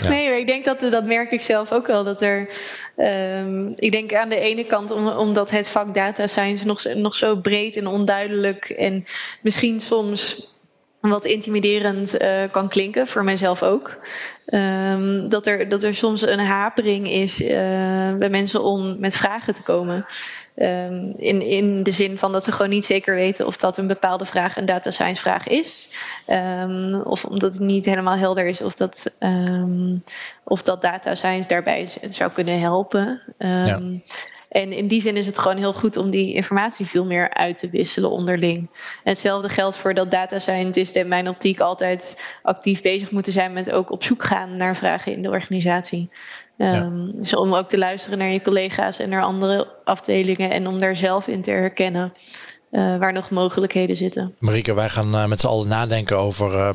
Ja. 0.00 0.09
Nee, 0.09 0.28
maar 0.28 0.38
ik 0.38 0.46
denk 0.46 0.64
dat 0.64 0.80
dat 0.80 1.04
merk 1.04 1.30
ik 1.30 1.40
zelf 1.40 1.72
ook 1.72 1.87
wel. 1.87 2.04
Dat 2.04 2.22
er, 2.22 2.48
um, 2.96 3.72
ik 3.76 3.92
denk 3.92 4.14
aan 4.14 4.28
de 4.28 4.38
ene 4.38 4.64
kant 4.64 4.90
om, 4.90 5.09
omdat 5.09 5.50
het 5.50 5.68
vak 5.68 5.94
data 5.94 6.26
science 6.26 6.66
nog, 6.66 6.85
nog 6.85 7.14
zo 7.14 7.37
breed 7.37 7.76
en 7.76 7.87
onduidelijk 7.87 8.68
en 8.68 9.04
misschien 9.40 9.80
soms 9.80 10.49
wat 11.00 11.24
intimiderend 11.24 12.20
uh, 12.22 12.42
kan 12.50 12.68
klinken, 12.68 13.06
voor 13.06 13.24
mijzelf 13.24 13.62
ook. 13.62 13.98
Um, 14.46 15.28
dat, 15.28 15.46
er, 15.46 15.68
dat 15.68 15.82
er 15.82 15.94
soms 15.94 16.22
een 16.22 16.38
hapering 16.38 17.08
is 17.08 17.40
uh, 17.40 17.48
bij 18.16 18.28
mensen 18.30 18.62
om 18.62 18.96
met 18.98 19.16
vragen 19.16 19.54
te 19.54 19.62
komen. 19.62 20.06
Um, 20.56 21.14
in, 21.16 21.42
in 21.42 21.82
de 21.82 21.90
zin 21.90 22.18
van 22.18 22.32
dat 22.32 22.44
ze 22.44 22.52
gewoon 22.52 22.70
niet 22.70 22.84
zeker 22.84 23.14
weten 23.14 23.46
of 23.46 23.56
dat 23.56 23.78
een 23.78 23.86
bepaalde 23.86 24.24
vraag 24.24 24.56
een 24.56 24.66
data 24.66 24.90
science 24.90 25.22
vraag 25.22 25.46
is. 25.46 25.90
Um, 26.28 27.00
of 27.00 27.24
omdat 27.24 27.52
het 27.52 27.62
niet 27.62 27.84
helemaal 27.84 28.16
helder 28.16 28.46
is 28.46 28.60
of 28.60 28.74
dat, 28.74 29.14
of 30.44 30.62
dat 30.62 30.82
data 30.82 31.14
science 31.14 31.48
daarbij 31.48 31.88
zou 32.08 32.30
kunnen 32.30 32.60
helpen. 32.60 33.20
En 34.50 34.72
in 34.72 34.88
die 34.88 35.00
zin 35.00 35.16
is 35.16 35.26
het 35.26 35.38
gewoon 35.38 35.56
heel 35.56 35.72
goed 35.72 35.96
om 35.96 36.10
die 36.10 36.34
informatie 36.34 36.86
veel 36.86 37.04
meer 37.04 37.34
uit 37.34 37.58
te 37.58 37.70
wisselen 37.70 38.10
onderling. 38.10 38.58
En 39.04 39.10
hetzelfde 39.10 39.48
geldt 39.48 39.76
voor 39.76 39.94
dat 39.94 40.10
data 40.10 40.38
scientisten 40.38 41.00
in 41.00 41.08
mijn 41.08 41.28
optiek 41.28 41.60
altijd 41.60 42.20
actief 42.42 42.82
bezig 42.82 43.10
moeten 43.10 43.32
zijn 43.32 43.52
met 43.52 43.70
ook 43.70 43.90
op 43.90 44.02
zoek 44.02 44.24
gaan 44.24 44.56
naar 44.56 44.76
vragen 44.76 45.12
in 45.12 45.22
de 45.22 45.30
organisatie. 45.30 46.10
Ja. 46.56 46.82
Um, 46.82 47.12
dus 47.14 47.34
om 47.34 47.54
ook 47.54 47.68
te 47.68 47.78
luisteren 47.78 48.18
naar 48.18 48.32
je 48.32 48.42
collega's 48.42 48.98
en 48.98 49.08
naar 49.08 49.22
andere 49.22 49.68
afdelingen 49.84 50.50
en 50.50 50.66
om 50.66 50.78
daar 50.78 50.96
zelf 50.96 51.26
in 51.26 51.42
te 51.42 51.50
herkennen 51.50 52.12
uh, 52.70 52.98
waar 52.98 53.12
nog 53.12 53.30
mogelijkheden 53.30 53.96
zitten. 53.96 54.34
Marike, 54.38 54.74
wij 54.74 54.88
gaan 54.88 55.14
uh, 55.14 55.26
met 55.26 55.40
z'n 55.40 55.46
allen 55.46 55.68
nadenken 55.68 56.18
over 56.18 56.74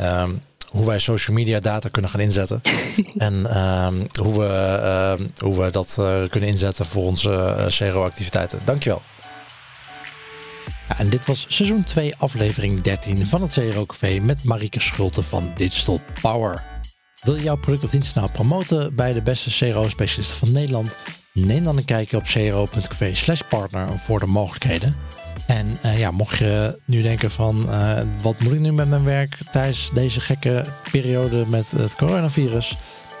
uh, 0.00 0.28
hoe 0.72 0.86
wij 0.86 0.98
social 0.98 1.36
media 1.36 1.60
data 1.60 1.88
kunnen 1.88 2.10
gaan 2.10 2.20
inzetten. 2.20 2.62
en 3.16 3.34
uh, 3.34 3.86
hoe, 4.12 4.38
we, 4.38 4.78
uh, 5.18 5.26
hoe 5.38 5.64
we 5.64 5.70
dat 5.70 5.96
uh, 6.00 6.28
kunnen 6.28 6.48
inzetten 6.48 6.86
voor 6.86 7.04
onze 7.04 7.30
uh, 7.30 7.66
CRO-activiteiten. 7.66 8.60
Dankjewel. 8.64 9.02
Ja, 10.88 10.98
en 10.98 11.08
dit 11.08 11.26
was 11.26 11.44
seizoen 11.48 11.84
2, 11.84 12.14
aflevering 12.18 12.80
13 12.80 13.26
van 13.26 13.42
het 13.42 13.52
CRO 13.52 13.86
Café 13.86 14.18
met 14.18 14.44
Marike 14.44 14.80
Schulte 14.80 15.22
van 15.22 15.52
Digital 15.54 16.00
Power. 16.20 16.62
Wil 17.22 17.34
je 17.34 17.42
jouw 17.42 17.56
product 17.56 17.84
of 17.84 17.90
dienst 17.90 18.14
nou 18.14 18.30
promoten 18.30 18.94
bij 18.94 19.12
de 19.12 19.22
beste 19.22 19.50
CRO-specialisten 19.50 20.36
van 20.36 20.52
Nederland? 20.52 20.96
Neem 21.32 21.64
dan 21.64 21.76
een 21.76 21.84
kijkje 21.84 22.16
op 22.16 22.22
cro.café 22.22 23.14
slash 23.14 23.40
partner 23.48 23.98
voor 23.98 24.20
de 24.20 24.26
mogelijkheden. 24.26 24.96
En 25.46 25.76
uh, 25.84 25.98
ja, 25.98 26.10
mocht 26.10 26.38
je 26.38 26.78
nu 26.84 27.02
denken 27.02 27.30
van 27.30 27.66
uh, 27.68 28.00
wat 28.22 28.40
moet 28.40 28.52
ik 28.52 28.60
nu 28.60 28.72
met 28.72 28.88
mijn 28.88 29.04
werk 29.04 29.38
tijdens 29.52 29.90
deze 29.94 30.20
gekke 30.20 30.64
periode 30.90 31.46
met 31.46 31.70
het 31.70 31.96
coronavirus? 31.96 32.76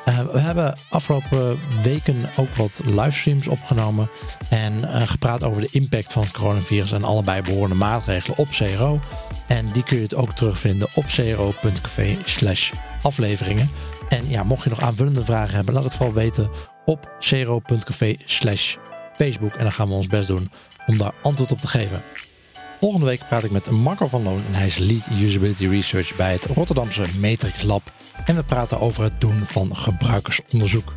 Uh, 0.08 0.18
we 0.18 0.38
hebben 0.38 0.76
afgelopen 0.88 1.58
weken 1.82 2.16
ook 2.36 2.54
wat 2.54 2.80
livestreams 2.84 3.48
opgenomen 3.48 4.10
en 4.48 4.72
gepraat 5.06 5.44
over 5.44 5.60
de 5.60 5.68
impact 5.70 6.12
van 6.12 6.22
het 6.22 6.32
coronavirus 6.32 6.92
en 6.92 7.04
allebei 7.04 7.42
behorende 7.42 7.74
maatregelen 7.74 8.38
op 8.38 8.48
CRO. 8.50 9.00
En 9.46 9.66
die 9.72 9.84
kun 9.84 9.96
je 9.96 10.02
het 10.02 10.14
ook 10.14 10.32
terugvinden 10.32 10.88
op 10.94 11.04
cro.café 11.06 12.16
slash 12.24 12.70
afleveringen. 13.02 13.70
En 14.08 14.28
ja, 14.28 14.42
mocht 14.42 14.64
je 14.64 14.70
nog 14.70 14.80
aanvullende 14.80 15.24
vragen 15.24 15.54
hebben, 15.54 15.74
laat 15.74 15.84
het 15.84 15.94
vooral 15.94 16.14
weten 16.14 16.50
op 16.84 17.10
cro.café 17.18 18.16
slash 18.24 18.76
Facebook. 19.22 19.54
En 19.54 19.62
dan 19.62 19.72
gaan 19.72 19.88
we 19.88 19.94
ons 19.94 20.06
best 20.06 20.28
doen 20.28 20.50
om 20.86 20.98
daar 20.98 21.12
antwoord 21.22 21.52
op 21.52 21.60
te 21.60 21.68
geven. 21.68 22.02
Volgende 22.80 23.06
week 23.06 23.26
praat 23.28 23.44
ik 23.44 23.50
met 23.50 23.70
Marco 23.70 24.06
van 24.06 24.22
Loon 24.22 24.40
en 24.46 24.54
hij 24.54 24.66
is 24.66 24.78
Lead 24.78 25.08
Usability 25.22 25.66
Research 25.68 26.16
bij 26.16 26.32
het 26.32 26.44
Rotterdamse 26.44 27.04
Matrix 27.20 27.62
Lab. 27.62 27.92
En 28.24 28.34
we 28.34 28.44
praten 28.44 28.80
over 28.80 29.02
het 29.02 29.20
doen 29.20 29.46
van 29.46 29.76
gebruikersonderzoek. 29.76 30.92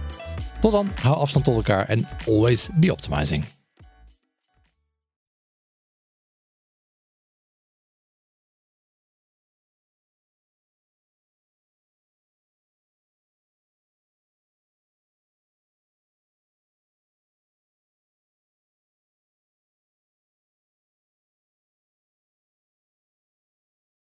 Tot 0.60 0.72
dan, 0.72 0.90
hou 1.02 1.16
afstand 1.16 1.46
tot 1.46 1.56
elkaar 1.56 1.88
en 1.88 2.08
always 2.28 2.70
be 2.74 2.92
optimizing. 2.92 3.55